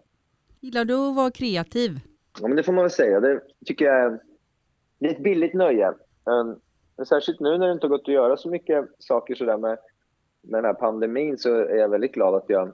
Gillar 0.59 0.85
du 0.85 1.09
att 1.09 1.15
vara 1.15 1.31
kreativ? 1.31 1.99
Ja, 2.41 2.47
men 2.47 2.57
det 2.57 2.63
får 2.63 2.73
man 2.73 2.83
väl 2.83 2.91
säga. 2.91 3.19
Det 3.19 3.41
tycker 3.65 3.85
jag 3.85 3.95
är, 3.95 4.19
det 4.99 5.07
är 5.07 5.11
ett 5.11 5.23
billigt 5.23 5.53
nöje. 5.53 5.93
Um, 6.23 6.59
men 6.97 7.05
särskilt 7.05 7.39
nu 7.39 7.57
när 7.57 7.67
det 7.67 7.73
inte 7.73 7.87
har 7.87 7.89
gått 7.89 8.01
att 8.01 8.13
göra 8.13 8.37
så 8.37 8.49
mycket 8.49 8.85
saker 8.99 9.35
sådär 9.35 9.57
med, 9.57 9.77
med 10.41 10.57
den 10.57 10.65
här 10.65 10.73
pandemin 10.73 11.37
så 11.37 11.55
är 11.55 11.75
jag 11.75 11.89
väldigt 11.89 12.13
glad 12.13 12.35
att 12.35 12.49
jag 12.49 12.73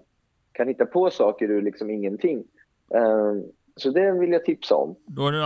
kan 0.52 0.68
hitta 0.68 0.86
på 0.86 1.10
saker 1.10 1.52
ur 1.52 1.62
liksom 1.62 1.90
ingenting. 1.90 2.44
Um, 2.88 3.44
så 3.76 3.90
det 3.90 4.12
vill 4.12 4.32
jag 4.32 4.46
tipsa 4.46 4.76
om. 4.76 4.96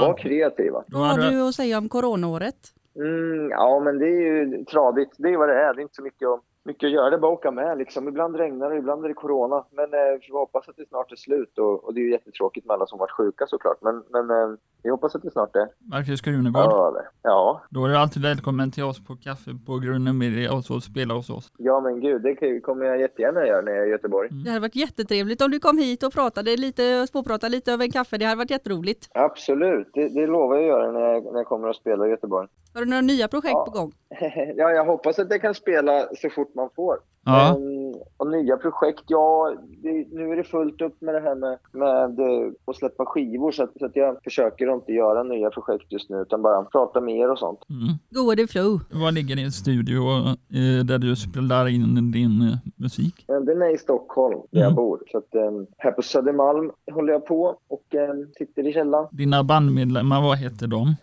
Var 0.02 0.18
kreativa. 0.18 0.84
Vad 0.88 1.08
har 1.08 1.32
du 1.32 1.42
att 1.48 1.56
säga 1.56 1.78
om 1.78 1.90
coronaåret? 1.90 2.74
Mm, 2.96 3.50
ja, 3.50 3.80
men 3.80 4.00
det 4.00 4.08
är 4.08 4.22
ju 4.22 4.66
tradigt. 4.66 5.10
Det 5.18 5.30
är 5.30 5.38
vad 5.38 5.50
det 5.50 5.60
är. 5.60 5.74
Det 5.74 5.80
är 5.80 5.84
inte 5.84 5.96
så 5.96 6.04
mycket 6.04 6.28
att, 6.28 6.42
mycket 6.66 6.88
att 6.88 6.92
göra. 6.94 7.10
Det 7.10 7.16
är 7.16 7.20
bara 7.20 7.32
att 7.34 7.38
åka 7.40 7.52
med. 7.52 7.78
Liksom. 7.78 8.08
Ibland 8.08 8.36
regnar 8.36 8.70
det, 8.70 8.78
ibland 8.78 9.04
är 9.06 9.08
det 9.08 9.14
corona. 9.14 9.66
Men 9.72 9.94
eh, 9.94 10.00
vi 10.28 10.32
hoppas 10.34 10.70
att 10.70 10.76
det 10.78 10.88
snart 10.88 11.12
är 11.12 11.16
slut. 11.16 11.58
Och, 11.58 11.84
och 11.84 11.94
det 11.94 12.00
är 12.00 12.04
ju 12.04 12.12
jättetråkigt 12.12 12.66
med 12.68 12.74
alla 12.74 12.86
som 12.86 13.00
varit 13.00 13.12
sjuka 13.12 13.46
såklart. 13.48 13.78
Men, 13.82 14.04
men 14.10 14.30
eh, 14.30 14.58
vi 14.84 14.90
hoppas 14.90 15.16
att 15.16 15.22
det 15.22 15.32
snart 15.32 15.56
är 15.56 15.68
Marcus 15.92 16.22
Krunegård. 16.22 16.74
över. 16.74 17.08
Ja, 17.22 17.62
Då 17.70 17.86
är 17.86 17.90
du 17.90 17.98
alltid 17.98 18.22
välkommen 18.24 18.72
till 18.72 18.84
oss 18.84 19.06
på 19.06 19.16
kaffe 19.16 19.52
på 19.66 19.80
Grunden 19.80 20.18
Media 20.18 20.54
och 20.54 20.64
så 20.64 20.82
spela 20.82 21.14
hos 21.14 21.30
oss. 21.30 21.52
ja 21.58 21.80
men 21.80 22.00
gud. 22.02 22.22
Det 22.22 22.60
kommer 22.62 22.86
jag 22.86 23.00
jättegärna 23.00 23.46
göra 23.48 23.62
när 23.62 23.72
jag 23.72 23.84
är 23.84 23.88
i 23.88 23.92
Göteborg. 23.92 24.30
Det 24.44 24.50
hade 24.50 24.62
varit 24.62 24.76
jättetrevligt 24.76 25.42
om 25.42 25.52
du 25.52 25.60
kom 25.60 25.78
hit 25.78 26.04
och 26.04 26.14
pratade 26.14 26.58
lite, 26.58 27.08
småpratade 27.08 27.52
lite 27.52 27.74
över 27.74 27.86
en 27.86 27.92
kaffe. 27.92 28.18
Det 28.18 28.26
hade 28.26 28.38
varit 28.38 28.52
jätteroligt. 28.52 29.10
Absolut. 29.14 29.90
Det, 29.94 30.08
det 30.10 30.28
lovar 30.28 30.56
jag 30.56 30.62
att 30.64 30.68
göra 30.68 30.92
när 30.92 31.00
jag, 31.02 31.24
när 31.24 31.40
jag 31.40 31.46
kommer 31.48 31.68
att 31.70 31.76
spela 31.76 32.08
i 32.08 32.10
Göteborg. 32.10 32.48
Har 32.74 32.82
du 32.82 32.88
några 32.90 33.02
nya 33.02 33.28
projekt 33.28 33.52
Ja. 33.54 33.66
på 33.66 33.72
gång? 33.80 33.92
ja, 34.56 34.72
jag 34.72 34.86
hoppas 34.86 35.20
att 35.20 35.28
jag 35.32 35.42
kan 35.42 35.54
spela 35.54 36.08
så 36.18 36.30
fort 36.30 36.53
man 36.56 36.70
får. 36.76 36.98
Ja, 37.26 37.56
Ehm, 37.56 37.94
och 38.18 38.28
nya 38.32 38.58
projekt, 38.58 39.04
ja, 39.08 39.54
det, 39.84 40.08
nu 40.12 40.32
är 40.32 40.36
det 40.36 40.44
fullt 40.44 40.82
upp 40.82 41.02
med 41.02 41.14
det 41.16 41.20
här 41.22 41.36
med, 41.36 41.58
med 41.72 42.20
eh, 42.20 42.52
att 42.66 42.76
släppa 42.76 43.06
skivor 43.06 43.52
så 43.52 43.64
att, 43.64 43.72
så 43.80 43.86
att 43.86 43.96
jag 43.96 44.18
försöker 44.24 44.74
inte 44.74 44.92
göra 44.92 45.24
nya 45.24 45.50
projekt 45.50 45.92
just 45.92 46.10
nu 46.10 46.18
utan 46.18 46.42
bara 46.42 46.64
prata 46.64 47.02
mer 47.02 47.32
och 47.32 47.40
sånt. 47.40 47.60
mm. 47.70 47.94
Go 48.10 48.30
with 48.30 48.42
the 48.42 48.48
flow. 48.48 48.80
Var 49.04 49.12
ligger 49.12 49.36
din 49.36 49.52
studio 49.52 50.02
eh, 50.30 50.86
där 50.86 50.98
du 50.98 51.16
spelar 51.16 51.68
in 51.68 52.12
din 52.12 52.42
eh, 52.42 52.58
musik? 52.76 53.26
Eh, 53.30 53.40
Den 53.40 53.62
är 53.62 53.76
i 53.76 53.78
Stockholm 53.78 54.40
där 54.52 54.60
jag 54.60 54.72
Mm. 54.72 54.76
bor. 54.76 55.00
Så 55.12 55.18
att, 55.18 55.36
ehm, 55.36 55.66
här 55.78 55.92
på 55.92 56.02
Södermalm 56.02 56.72
håller 56.94 57.14
jag 57.14 57.26
på 57.26 57.58
och 57.68 57.96
ehm, 57.96 58.28
sitter 58.38 58.68
i 58.68 58.74
källaren. 58.74 59.08
Dina 59.12 59.44
bandmedlemmar, 59.44 60.22
vad 60.22 60.38
heter 60.38 60.68
de? 60.68 60.96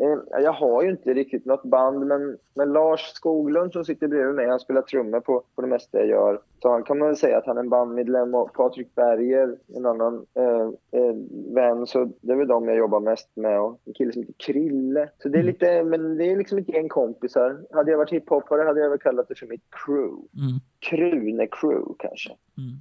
Eh, 0.00 0.42
Jag 0.42 0.52
har 0.52 0.82
ju 0.82 0.90
inte 0.90 1.14
riktigt 1.14 1.44
något 1.44 1.62
band, 1.64 2.06
men, 2.06 2.38
men 2.54 2.72
Lars 2.72 3.00
Skoglund 3.00 3.72
som 3.72 3.84
sitter 3.84 4.08
bredvid 4.08 4.34
mig, 4.34 4.48
han 4.48 4.60
spelar 4.60 4.82
trummor 4.82 5.20
på, 5.20 5.42
på 5.54 5.62
det 5.62 5.68
mesta 5.68 5.98
jag 5.98 6.08
gör. 6.08 6.40
Så 6.62 6.70
han 6.70 6.82
kan 6.82 6.98
man 6.98 7.08
väl 7.08 7.16
säga 7.16 7.38
att 7.38 7.46
han 7.46 7.56
är 7.56 7.60
en 7.60 7.68
bandmedlem 7.68 8.34
och 8.34 8.52
Patrik 8.52 8.94
Berger, 8.94 9.56
en 9.76 9.86
annan 9.86 10.26
eh, 10.34 11.00
eh, 11.00 11.14
vän, 11.54 11.86
så 11.86 12.12
det 12.20 12.32
är 12.32 12.36
väl 12.36 12.48
de 12.48 12.68
jag 12.68 12.76
jobbar 12.76 13.00
mest 13.00 13.28
med. 13.34 13.60
Och 13.60 13.80
en 13.84 13.92
kille 13.94 14.12
som 14.12 14.22
heter 14.22 14.34
Krille. 14.46 15.08
Så 15.22 15.28
det 15.28 15.38
är 15.38 15.42
lite, 15.42 15.84
men 15.84 16.16
det 16.16 16.24
är 16.24 16.36
liksom 16.36 16.58
ett 16.58 16.68
gäng 16.68 16.88
kompisar. 16.88 17.60
Hade 17.72 17.90
jag 17.90 17.98
varit 17.98 18.12
hiphoppare 18.12 18.62
hade 18.62 18.80
jag 18.80 18.90
väl 18.90 18.98
kallat 18.98 19.28
det 19.28 19.34
för 19.34 19.46
mitt 19.46 19.64
crew. 19.70 20.28
Mm. 20.36 20.60
Krune 20.80 21.46
crew 21.46 21.94
kanske. 21.98 22.30
Mm. 22.58 22.76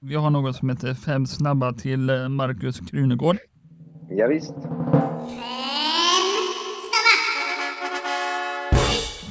Vi 0.00 0.14
har 0.14 0.30
något 0.30 0.56
som 0.56 0.68
heter 0.68 0.94
Fem 0.94 1.26
snabba 1.26 1.72
till 1.72 2.10
eh, 2.10 2.28
Markus 2.28 2.80
Krunegård. 2.80 3.36
Ja, 4.10 4.26
visst. 4.26 4.54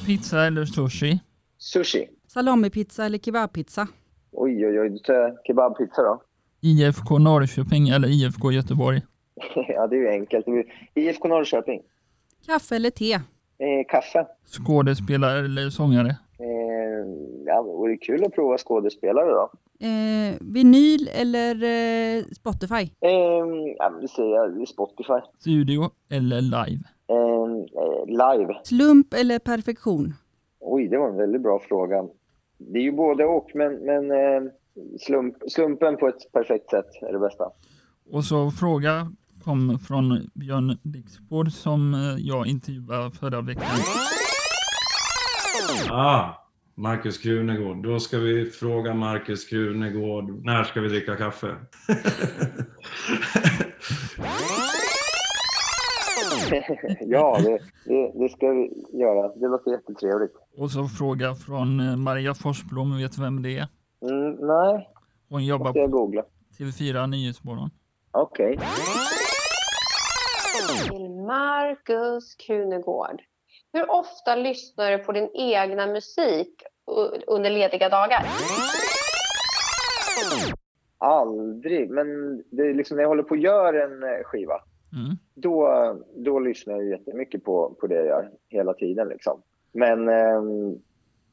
Pizza 0.06 0.46
eller 0.46 0.66
sushi? 0.66 1.20
Sushi. 1.58 2.08
Salamipizza 2.28 3.06
eller 3.06 3.18
kebabpizza? 3.18 3.88
Oj, 4.32 4.68
oj, 4.68 4.80
oj. 4.80 5.00
Kebabpizza 5.48 6.02
då? 6.02 6.22
IFK 6.62 7.18
Norrköping 7.18 7.90
eller 7.90 8.08
IFK 8.08 8.52
Göteborg? 8.52 9.02
ja, 9.68 9.88
det 9.88 9.96
är 9.96 10.00
ju 10.00 10.10
enkelt. 10.10 10.46
IFK 10.96 11.28
Norrköping. 11.28 11.82
Kaffe 12.46 12.76
eller 12.76 12.90
te? 12.90 13.14
Eh, 13.14 13.22
kaffe. 13.90 14.28
Skådespelare 14.46 15.40
eller 15.40 15.70
sångare? 15.70 16.10
Eh, 16.40 17.08
ja, 17.46 17.56
det 17.56 17.70
vore 17.70 17.98
kul 17.98 18.24
att 18.24 18.34
prova 18.34 18.58
skådespelare 18.58 19.30
då. 19.30 19.52
Eh, 19.88 20.36
vinyl 20.42 21.10
eller 21.14 21.56
eh, 21.64 22.24
Spotify? 22.36 22.92
Eh, 23.02 23.46
ja, 23.78 23.90
det 24.02 24.08
säger 24.08 24.36
jag, 24.36 24.68
Spotify. 24.68 25.20
Studio 25.40 25.90
eller 26.10 26.42
live? 26.42 26.84
Eh, 27.14 27.84
eh, 27.84 28.06
live. 28.08 28.54
Slump 28.64 29.14
eller 29.14 29.40
perfektion? 29.40 30.14
Oj, 30.60 30.88
det 30.88 30.98
var 30.98 31.10
en 31.10 31.18
väldigt 31.18 31.42
bra 31.42 31.60
fråga. 31.60 32.04
Det 32.58 32.80
är 32.80 32.84
ju 32.84 32.92
både 32.92 33.26
och, 33.26 33.52
men, 33.54 33.74
men 33.74 34.12
eh, 34.12 34.52
slump, 35.00 35.36
slumpen 35.48 35.98
på 35.98 36.08
ett 36.08 36.32
perfekt 36.32 36.70
sätt 36.70 36.90
är 37.02 37.14
det 37.14 37.20
bästa. 37.20 37.50
Och 38.12 38.24
så 38.24 38.52
fråga 38.52 39.12
kom 39.44 39.80
från 39.88 40.30
Björn 40.34 40.78
Dixborg 40.84 41.52
som 41.52 41.96
jag 42.20 42.48
intervjuade 42.48 43.12
förra 43.12 43.42
veckan. 43.42 43.64
Ah, 45.90 46.30
Markus 46.76 47.18
Krunegård. 47.18 47.84
Då 47.84 48.00
ska 48.00 48.18
vi 48.18 48.46
fråga 48.46 48.94
Markus 48.94 49.46
Krunegård, 49.46 50.46
när 50.46 50.64
ska 50.64 50.82
vi 50.82 50.90
dricka 50.90 51.16
kaffe? 51.16 51.48
ja, 57.02 57.38
det, 57.44 57.60
det, 57.86 58.12
det 58.16 58.30
ska 58.30 58.50
vi 58.50 58.86
göra. 58.94 59.28
Det 59.36 59.48
låter 59.48 59.72
jättetrevligt. 59.72 60.34
Och 60.58 60.72
så 60.72 60.88
fråga 60.88 61.36
från 61.36 61.80
eh, 61.80 61.96
Maria 61.98 62.34
Forsblom, 62.34 62.98
vet 62.98 63.16
du 63.16 63.22
vem 63.22 63.42
det 63.42 63.58
är? 63.58 63.68
Mm, 64.02 64.32
nej, 64.48 64.90
Hon 65.30 65.46
jobbar 65.46 65.66
måste 65.66 65.80
jag 65.80 65.92
på 65.92 65.98
googla. 65.98 66.24
TV4 66.60 67.08
Nyhetsmorgon. 67.08 67.70
Okej. 68.12 68.60
till 70.90 71.10
Markus 71.10 72.36
Krunegård. 72.36 73.22
Hur 73.74 73.92
ofta 73.92 74.36
lyssnar 74.36 74.92
du 74.92 74.98
på 74.98 75.12
din 75.12 75.30
egna 75.34 75.88
musik 75.88 76.64
under 77.28 77.50
lediga 77.50 77.90
dagar? 77.90 78.26
Aldrig, 80.98 81.90
men 81.90 82.38
det 82.52 82.64
är 82.64 82.74
liksom 82.74 82.96
när 82.98 83.04
jag 83.04 83.10
håller 83.10 83.24
på 83.24 83.34
att 83.34 83.42
göra 83.42 83.84
en 83.84 84.04
eh, 84.04 84.24
skiva, 84.24 84.62
Mm. 84.94 85.18
då, 85.34 85.68
då 86.16 86.40
lyssnar 86.40 86.74
jag 86.74 86.86
jättemycket 86.90 87.44
på, 87.44 87.76
på 87.80 87.88
det 87.88 87.96
jag 87.96 88.06
gör 88.06 88.32
hela 88.50 88.74
tiden. 88.74 89.08
Liksom. 89.08 89.42
Men 89.72 90.10
ehm, 90.10 90.78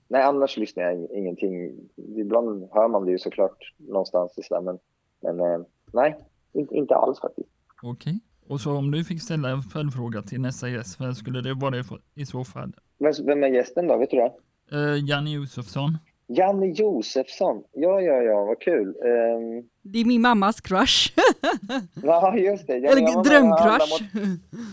nej, 0.08 0.22
annars 0.22 0.56
lyssnar 0.56 0.82
jag 0.84 0.94
ing- 0.94 1.12
ingenting. 1.14 1.72
Ibland 2.16 2.68
hör 2.72 2.88
man 2.88 3.04
det 3.04 3.10
ju 3.12 3.18
såklart 3.18 3.74
någonstans. 3.76 4.38
i 4.38 4.42
sådär, 4.42 4.78
Men, 5.22 5.40
eh, 5.40 5.60
nej, 5.92 6.16
inte, 6.52 6.74
inte 6.74 6.94
alls 6.94 7.20
faktiskt. 7.20 7.48
Okej. 7.82 8.20
Och 8.48 8.60
så 8.60 8.76
om 8.76 8.90
du 8.90 9.04
fick 9.04 9.22
ställa 9.22 9.50
en 9.50 9.62
följdfråga 9.62 10.22
till 10.22 10.40
nästa 10.40 10.68
gäst, 10.68 11.00
vem 11.00 11.14
skulle 11.14 11.40
det 11.40 11.54
vara 11.54 11.76
i 12.14 12.26
så 12.26 12.44
fall? 12.44 12.72
Men, 12.98 13.12
vem 13.26 13.42
är 13.44 13.48
gästen 13.48 13.86
då? 13.86 13.96
Vet 13.98 14.10
du 14.10 14.16
det? 14.16 14.32
Uh, 14.76 15.08
Janne 15.08 15.30
Josefsson. 15.30 15.98
Janne 16.36 16.66
Josefsson. 16.66 17.62
Ja, 17.72 18.00
ja, 18.00 18.22
ja, 18.22 18.44
vad 18.44 18.60
kul. 18.60 18.88
Ehm, 18.88 19.68
Det 19.82 19.98
är 20.00 20.04
min 20.04 20.20
mammas 20.22 20.60
crush. 20.60 21.12
ja, 22.02 22.36
just 22.36 22.66
det. 22.66 22.72
Eller 22.74 23.22
drömcrush. 23.24 24.02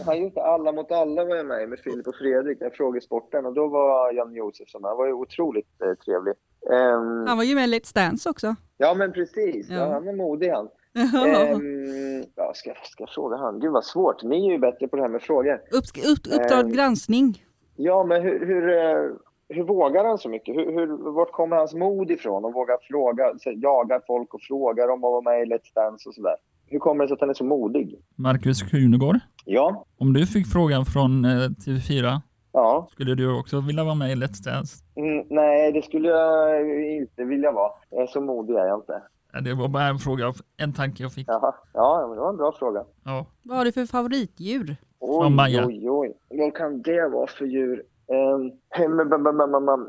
Ja, 0.06 0.16
just 0.16 0.36
det. 0.36 0.44
Alla 0.44 0.72
mot 0.72 0.92
alla 0.92 1.26
var 1.26 1.36
jag 1.36 1.46
med 1.46 1.70
med 1.70 1.80
Filip 1.80 2.08
och 2.08 2.16
Fredrik, 2.16 2.60
den 2.60 2.72
frågesporten. 2.72 3.46
Och 3.46 3.54
då 3.54 3.68
var 3.68 4.12
Janne 4.14 4.38
Josefsson 4.38 4.82
med. 4.82 4.90
Han 4.90 4.98
var 4.98 5.08
ju 5.08 5.14
otroligt 5.14 5.82
eh, 5.84 5.94
trevlig. 6.06 6.34
Ehm, 6.72 7.28
Han 7.28 7.38
var 7.38 7.44
ju 7.44 7.56
med 7.56 7.70
i 7.70 7.74
Let's 7.80 7.96
Dance 7.96 8.30
också. 8.30 8.56
Ja, 8.78 8.94
men 8.94 9.12
precis. 9.14 9.68
Ja. 9.70 9.76
Ja. 9.76 9.94
han 9.94 10.08
är 10.08 10.14
modig 10.14 10.50
han. 10.50 10.68
Ehm, 11.28 12.24
ja, 12.36 12.52
ska, 12.56 12.74
ska 12.84 13.04
jag 13.04 13.10
fråga 13.10 13.38
han? 13.38 13.60
Gud 13.60 13.72
vad 13.72 13.86
svårt. 13.86 14.24
Ni 14.24 14.48
är 14.48 14.52
ju 14.52 14.58
bättre 14.60 14.88
på 14.88 14.96
det 14.96 15.02
här 15.02 15.10
med 15.10 15.22
frågor. 15.22 15.54
Upp, 15.72 15.84
upp, 16.12 16.36
uppdrag 16.42 16.60
Ehm. 16.66 16.72
granskning. 16.72 17.44
Ja, 17.76 18.04
men 18.04 18.22
hur, 18.22 18.46
hur, 18.46 18.70
eh, 18.78 19.12
hur 19.50 19.64
vågar 19.64 20.06
han 20.06 20.18
så 20.18 20.30
mycket? 20.30 20.56
Hur, 20.56 20.72
hur, 20.72 21.12
vart 21.12 21.32
kommer 21.32 21.56
hans 21.56 21.74
mod 21.74 22.12
ifrån? 22.12 22.46
Och 22.46 22.54
vågar 22.54 22.78
fråga, 22.82 23.24
så, 23.40 23.52
jagar 23.56 24.02
folk 24.08 24.34
och 24.34 24.42
frågar 24.42 24.88
om 24.88 25.04
att 25.04 25.12
vara 25.12 25.22
med 25.22 25.42
i 25.42 25.46
Let's 25.46 25.74
Dance 25.76 26.10
och 26.10 26.16
sådär. 26.16 26.36
Hur 26.66 26.80
kommer 26.80 27.04
det 27.04 27.08
sig 27.08 27.14
att 27.14 27.22
han 27.22 27.30
är 27.30 27.34
så 27.34 27.44
modig? 27.44 28.00
Markus 28.16 28.62
Krunegård. 28.62 29.20
Ja, 29.46 29.86
Om 29.98 30.14
du 30.14 30.28
fick 30.28 30.48
frågan 30.48 30.86
från 30.86 31.26
eh, 31.26 31.30
TV4, 31.30 32.22
ja. 32.52 32.88
skulle 32.92 33.16
du 33.16 33.40
också 33.40 33.62
vilja 33.62 33.84
vara 33.84 33.96
med 33.96 34.12
i 34.12 34.16
Let's 34.16 34.44
Dance? 34.44 34.84
Mm, 34.96 35.26
nej, 35.30 35.72
det 35.72 35.82
skulle 35.82 36.08
jag 36.10 36.92
inte 36.98 37.24
vilja 37.24 37.52
vara. 37.52 37.72
Jag 37.90 38.02
är 38.02 38.08
så 38.08 38.22
modig 38.22 38.56
är 38.56 38.66
jag 38.66 38.80
inte. 38.80 39.02
Det 39.44 39.54
var 39.54 39.68
bara 39.68 39.84
en 39.84 40.00
fråga, 40.00 40.34
en 40.58 40.74
tanke 40.74 41.04
jag 41.04 41.14
fick. 41.14 41.28
Jaha. 41.30 41.56
Ja, 41.74 42.08
det 42.14 42.20
var 42.20 42.30
en 42.30 42.38
bra 42.38 42.52
fråga. 42.60 42.84
Ja. 43.04 43.26
Vad 43.44 43.58
har 43.58 43.66
du 43.66 43.72
för 43.72 43.86
favoritdjur? 43.86 44.76
Oj, 45.00 45.62
oj, 45.66 45.90
oj. 45.90 46.14
Vad 46.30 46.56
kan 46.56 46.82
det 46.82 47.10
vara 47.10 47.28
för 47.28 47.46
djur? 47.46 47.84
Um, 48.10 48.52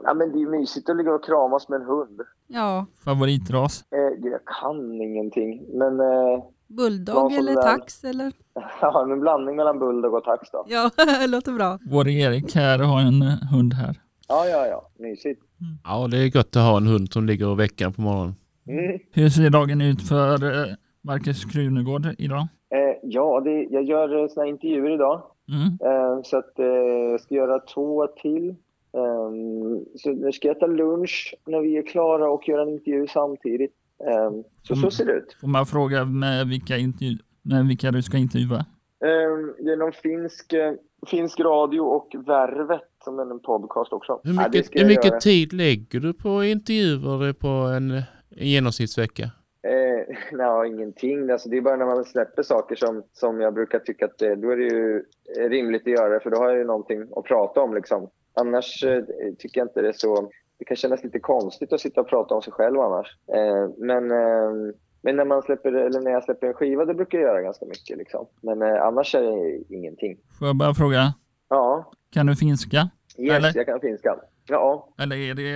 ja, 0.04 0.14
men 0.14 0.32
det 0.32 0.38
är 0.38 0.40
ju 0.40 0.50
mysigt 0.50 0.88
att 0.88 0.96
ligga 0.96 1.14
och 1.14 1.24
kramas 1.24 1.68
med 1.68 1.80
en 1.80 1.86
hund. 1.86 2.20
Ja, 2.46 2.86
Favoritras? 3.04 3.84
Eh, 3.92 4.30
jag 4.30 4.40
kan 4.60 5.00
ingenting, 5.02 5.78
men 5.78 6.00
eh, 6.00 6.44
bulldog 6.66 7.32
eller 7.32 7.54
väl- 7.54 7.62
tax 7.62 8.04
eller? 8.04 8.32
ja, 8.80 9.02
en 9.12 9.20
blandning 9.20 9.56
mellan 9.56 9.78
bulldog 9.78 10.14
och 10.14 10.24
tax 10.24 10.50
då. 10.50 10.64
Ja, 10.68 10.90
låter 11.28 11.52
bra. 11.52 11.78
Vår 11.90 12.08
Erik 12.08 12.54
här 12.54 12.78
har 12.78 13.00
en 13.00 13.22
eh, 13.22 13.50
hund 13.52 13.74
här. 13.74 14.00
Ja, 14.28 14.46
ja, 14.46 14.66
ja. 14.66 14.90
Mysigt. 14.98 15.42
Ja, 15.84 16.08
det 16.10 16.16
är 16.18 16.36
gött 16.36 16.56
att 16.56 16.62
ha 16.62 16.76
en 16.76 16.86
hund 16.86 17.12
som 17.12 17.26
ligger 17.26 17.48
och 17.48 17.60
väcker 17.60 17.90
på 17.90 18.00
morgonen. 18.00 18.34
Mm. 18.68 18.98
Hur 19.12 19.28
ser 19.28 19.50
dagen 19.50 19.80
ut 19.80 20.02
för 20.08 20.44
eh, 20.44 20.74
Markus 21.02 21.44
Krunegård 21.44 22.06
idag? 22.18 22.46
Eh, 22.74 22.96
ja, 23.02 23.40
det, 23.40 23.62
jag 23.70 23.84
gör 23.84 24.22
eh, 24.22 24.28
såna 24.28 24.46
intervjuer 24.46 24.94
idag. 24.94 25.22
Mm. 25.48 25.78
Eh, 25.92 26.22
så 26.24 26.36
att 26.36 26.58
eh, 26.58 26.66
jag 27.10 27.20
ska 27.20 27.34
göra 27.34 27.58
två 27.58 28.06
till. 28.06 28.48
Ehm, 28.92 29.84
så 29.96 30.12
nu 30.12 30.32
ska 30.32 30.48
jag 30.48 30.56
äta 30.56 30.66
lunch 30.66 31.34
när 31.46 31.60
vi 31.60 31.76
är 31.76 31.82
klara 31.86 32.30
och 32.30 32.48
göra 32.48 32.62
en 32.62 32.68
intervju 32.68 33.06
samtidigt. 33.06 33.72
Ehm, 34.10 34.42
så 34.62 34.74
så 34.74 34.80
Mm. 34.80 34.90
ser 34.90 35.06
det 35.06 35.12
ut. 35.12 35.36
Får 35.40 35.48
man 35.48 35.66
fråga 35.66 36.04
med 36.04 36.48
vilka, 36.48 36.76
intervju- 36.76 37.18
med 37.42 37.66
vilka 37.66 37.90
du 37.90 38.02
ska 38.02 38.16
intervjua? 38.16 38.64
Det 39.00 39.72
är 39.72 39.76
någon 39.76 39.92
finsk, 39.92 40.52
eh, 40.52 40.72
finsk 41.06 41.40
radio 41.40 41.80
och 41.80 42.14
Värvet 42.26 42.82
som 43.04 43.18
är 43.18 43.30
en 43.30 43.40
podcast 43.40 43.92
också. 43.92 44.20
Hur 44.24 44.34
Ja, 44.34 44.42
mycket, 44.48 44.66
ska 44.66 44.78
hur 44.78 44.86
mycket 44.88 45.20
tid 45.20 45.52
lägger 45.52 46.00
du 46.00 46.12
på 46.14 46.44
intervjuer 46.44 47.32
på 47.32 47.48
en, 47.48 47.90
en 47.90 48.02
genomsnittsvecka? 48.48 49.30
Eh, 49.62 50.16
nej, 50.32 50.68
ingenting. 50.68 51.30
Alltså, 51.30 51.48
det 51.48 51.56
är 51.56 51.60
bara 51.60 51.76
när 51.76 51.86
man 51.86 52.04
släpper 52.04 52.42
saker 52.42 52.76
som, 52.76 53.02
som 53.12 53.40
jag 53.40 53.54
brukar 53.54 53.78
tycka 53.78 54.04
att 54.04 54.22
eh, 54.22 54.30
då 54.30 54.50
är 54.50 54.56
det 54.56 54.64
ju 54.64 55.04
rimligt 55.48 55.82
att 55.82 55.92
göra 55.92 56.20
för 56.20 56.30
då 56.30 56.36
har 56.36 56.48
jag 56.48 56.58
ju 56.58 56.64
någonting 56.64 57.02
att 57.16 57.24
prata 57.24 57.60
om. 57.60 57.74
Liksom. 57.74 58.10
Annars 58.34 58.84
eh, 58.84 59.02
tycker 59.38 59.60
jag 59.60 59.68
inte 59.68 59.82
det 59.82 59.88
är 59.88 59.92
så... 59.92 60.30
Det 60.58 60.64
kan 60.64 60.76
kännas 60.76 61.04
lite 61.04 61.20
konstigt 61.20 61.72
att 61.72 61.80
sitta 61.80 62.00
och 62.00 62.08
prata 62.08 62.34
om 62.34 62.42
sig 62.42 62.52
själv 62.52 62.80
annars. 62.80 63.16
Eh, 63.34 63.68
men, 63.78 64.10
eh, 64.10 64.74
men 65.02 65.16
när, 65.16 65.24
man 65.24 65.42
släpper, 65.42 65.72
eller 65.72 66.00
när 66.00 66.10
jag 66.10 66.24
släpper 66.24 66.46
en 66.46 66.54
skiva, 66.54 66.84
det 66.84 66.94
brukar 66.94 67.18
jag 67.18 67.28
göra 67.28 67.42
ganska 67.42 67.66
mycket. 67.66 67.98
Liksom. 67.98 68.26
Men 68.42 68.62
eh, 68.62 68.82
annars 68.82 69.14
är 69.14 69.20
det 69.20 69.74
ingenting. 69.74 70.18
Får 70.38 70.46
jag 70.46 70.56
bara 70.56 70.74
fråga, 70.74 71.14
Ja, 71.48 71.90
kan 72.10 72.26
du 72.26 72.36
finska? 72.36 72.90
Yes, 73.18 73.36
Eller? 73.36 73.52
jag 73.54 73.66
kan 73.66 73.80
finska. 73.80 74.16
Ja. 74.48 74.88
Eller 74.98 75.16
är 75.16 75.34
det 75.34 75.52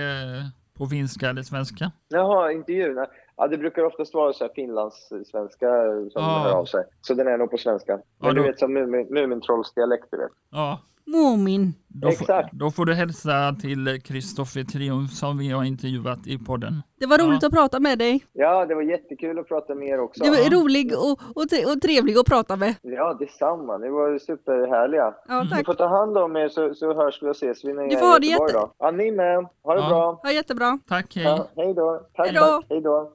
på 0.77 0.85
finska 0.85 1.29
eller 1.29 1.41
svenska? 1.41 1.91
Jaha, 2.07 2.51
intervjun. 2.51 3.05
Ja, 3.37 3.47
det 3.47 3.57
brukar 3.57 3.83
oftast 3.83 4.13
vara 4.13 4.33
så 4.33 4.43
här 4.43 4.51
finlandssvenska 4.55 5.67
som 6.11 6.21
Ja. 6.23 6.41
hör 6.43 6.51
av 6.59 6.65
sig. 6.65 6.83
Så 7.01 7.13
den 7.13 7.27
är 7.27 7.37
nog 7.37 7.51
på 7.51 7.57
svenska. 7.57 7.93
Men 7.95 8.03
Ja, 8.27 8.31
du 8.33 8.43
vet 8.43 8.59
som 8.59 8.77
Mumin- 8.77 9.13
Mumintrollsdialekt, 9.13 10.05
du 10.11 10.17
vet. 10.17 10.31
Ja. 10.51 10.79
Mumin. 11.05 11.73
Då, 11.87 12.07
får- 12.07 12.21
Exakt. 12.21 12.53
då 12.53 12.71
får 12.71 12.85
du 12.85 12.93
hälsa 12.93 13.55
till 13.61 14.01
Kristoffer 14.03 14.63
Triumf 14.63 15.11
som 15.11 15.37
vi 15.37 15.49
har 15.49 15.63
intervjuat 15.63 16.27
i 16.27 16.37
podden. 16.37 16.81
Det 16.99 17.05
var 17.05 17.17
roligt 17.17 17.39
Ja. 17.41 17.47
att 17.47 17.53
prata 17.53 17.79
med 17.79 17.99
dig. 17.99 18.25
Ja, 18.33 18.65
det 18.65 18.75
var 18.75 18.81
jättekul 18.81 19.39
att 19.39 19.47
prata 19.47 19.75
med 19.75 19.87
er 19.87 19.99
också. 19.99 20.23
Du 20.23 20.29
var 20.29 20.37
Ja. 20.37 20.49
rolig 20.49 20.93
och, 20.97 21.37
och, 21.43 21.49
tre- 21.49 21.65
och 21.65 21.81
trevlig 21.81 22.17
att 22.17 22.25
prata 22.25 22.55
med. 22.55 22.75
Ja, 22.81 23.13
detsamma. 23.19 23.77
Ni 23.77 23.89
var 23.89 24.19
superhärliga. 24.19 25.13
Ja, 25.27 25.43
Ni 25.43 25.49
tack. 25.49 25.65
får 25.65 25.73
ta 25.73 25.87
hand 25.87 26.17
om 26.17 26.35
er 26.35 26.49
så, 26.49 26.73
så 26.73 26.93
hörs 26.93 27.19
vi 27.23 27.27
och 27.27 27.35
ses 27.35 27.65
vi 27.65 27.73
när 27.73 27.83
Du 27.83 27.89
jag 27.89 27.99
får 27.99 28.05
är 28.07 28.09
ha 28.11 28.17
i 28.17 28.19
det 28.19 28.27
Göteborg 28.27 28.51
jätte- 28.53 28.59
då. 28.67 28.73
Ja, 28.79 28.91
ni 28.91 29.11
med. 29.11 29.45
Ha 29.63 29.73
det 29.75 29.81
Ja. 29.81 29.89
bra. 29.89 30.19
Ja, 30.23 30.31
jättebra. 30.31 30.79
Tack, 30.87 31.15
hej. 31.15 31.23
Ja, 31.25 31.47
hej 31.55 31.73
då. 31.73 32.01
Tack, 32.15 32.25
Hej 32.27 32.35
då. 32.35 32.41
tack. 32.45 32.65
Hej 32.69 32.81
då. 32.81 33.11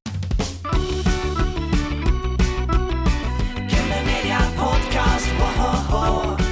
Kul 3.69 3.93
media 4.05 4.41
podcast, 4.57 5.29
wow, 5.41 5.81
wow. 5.93 6.48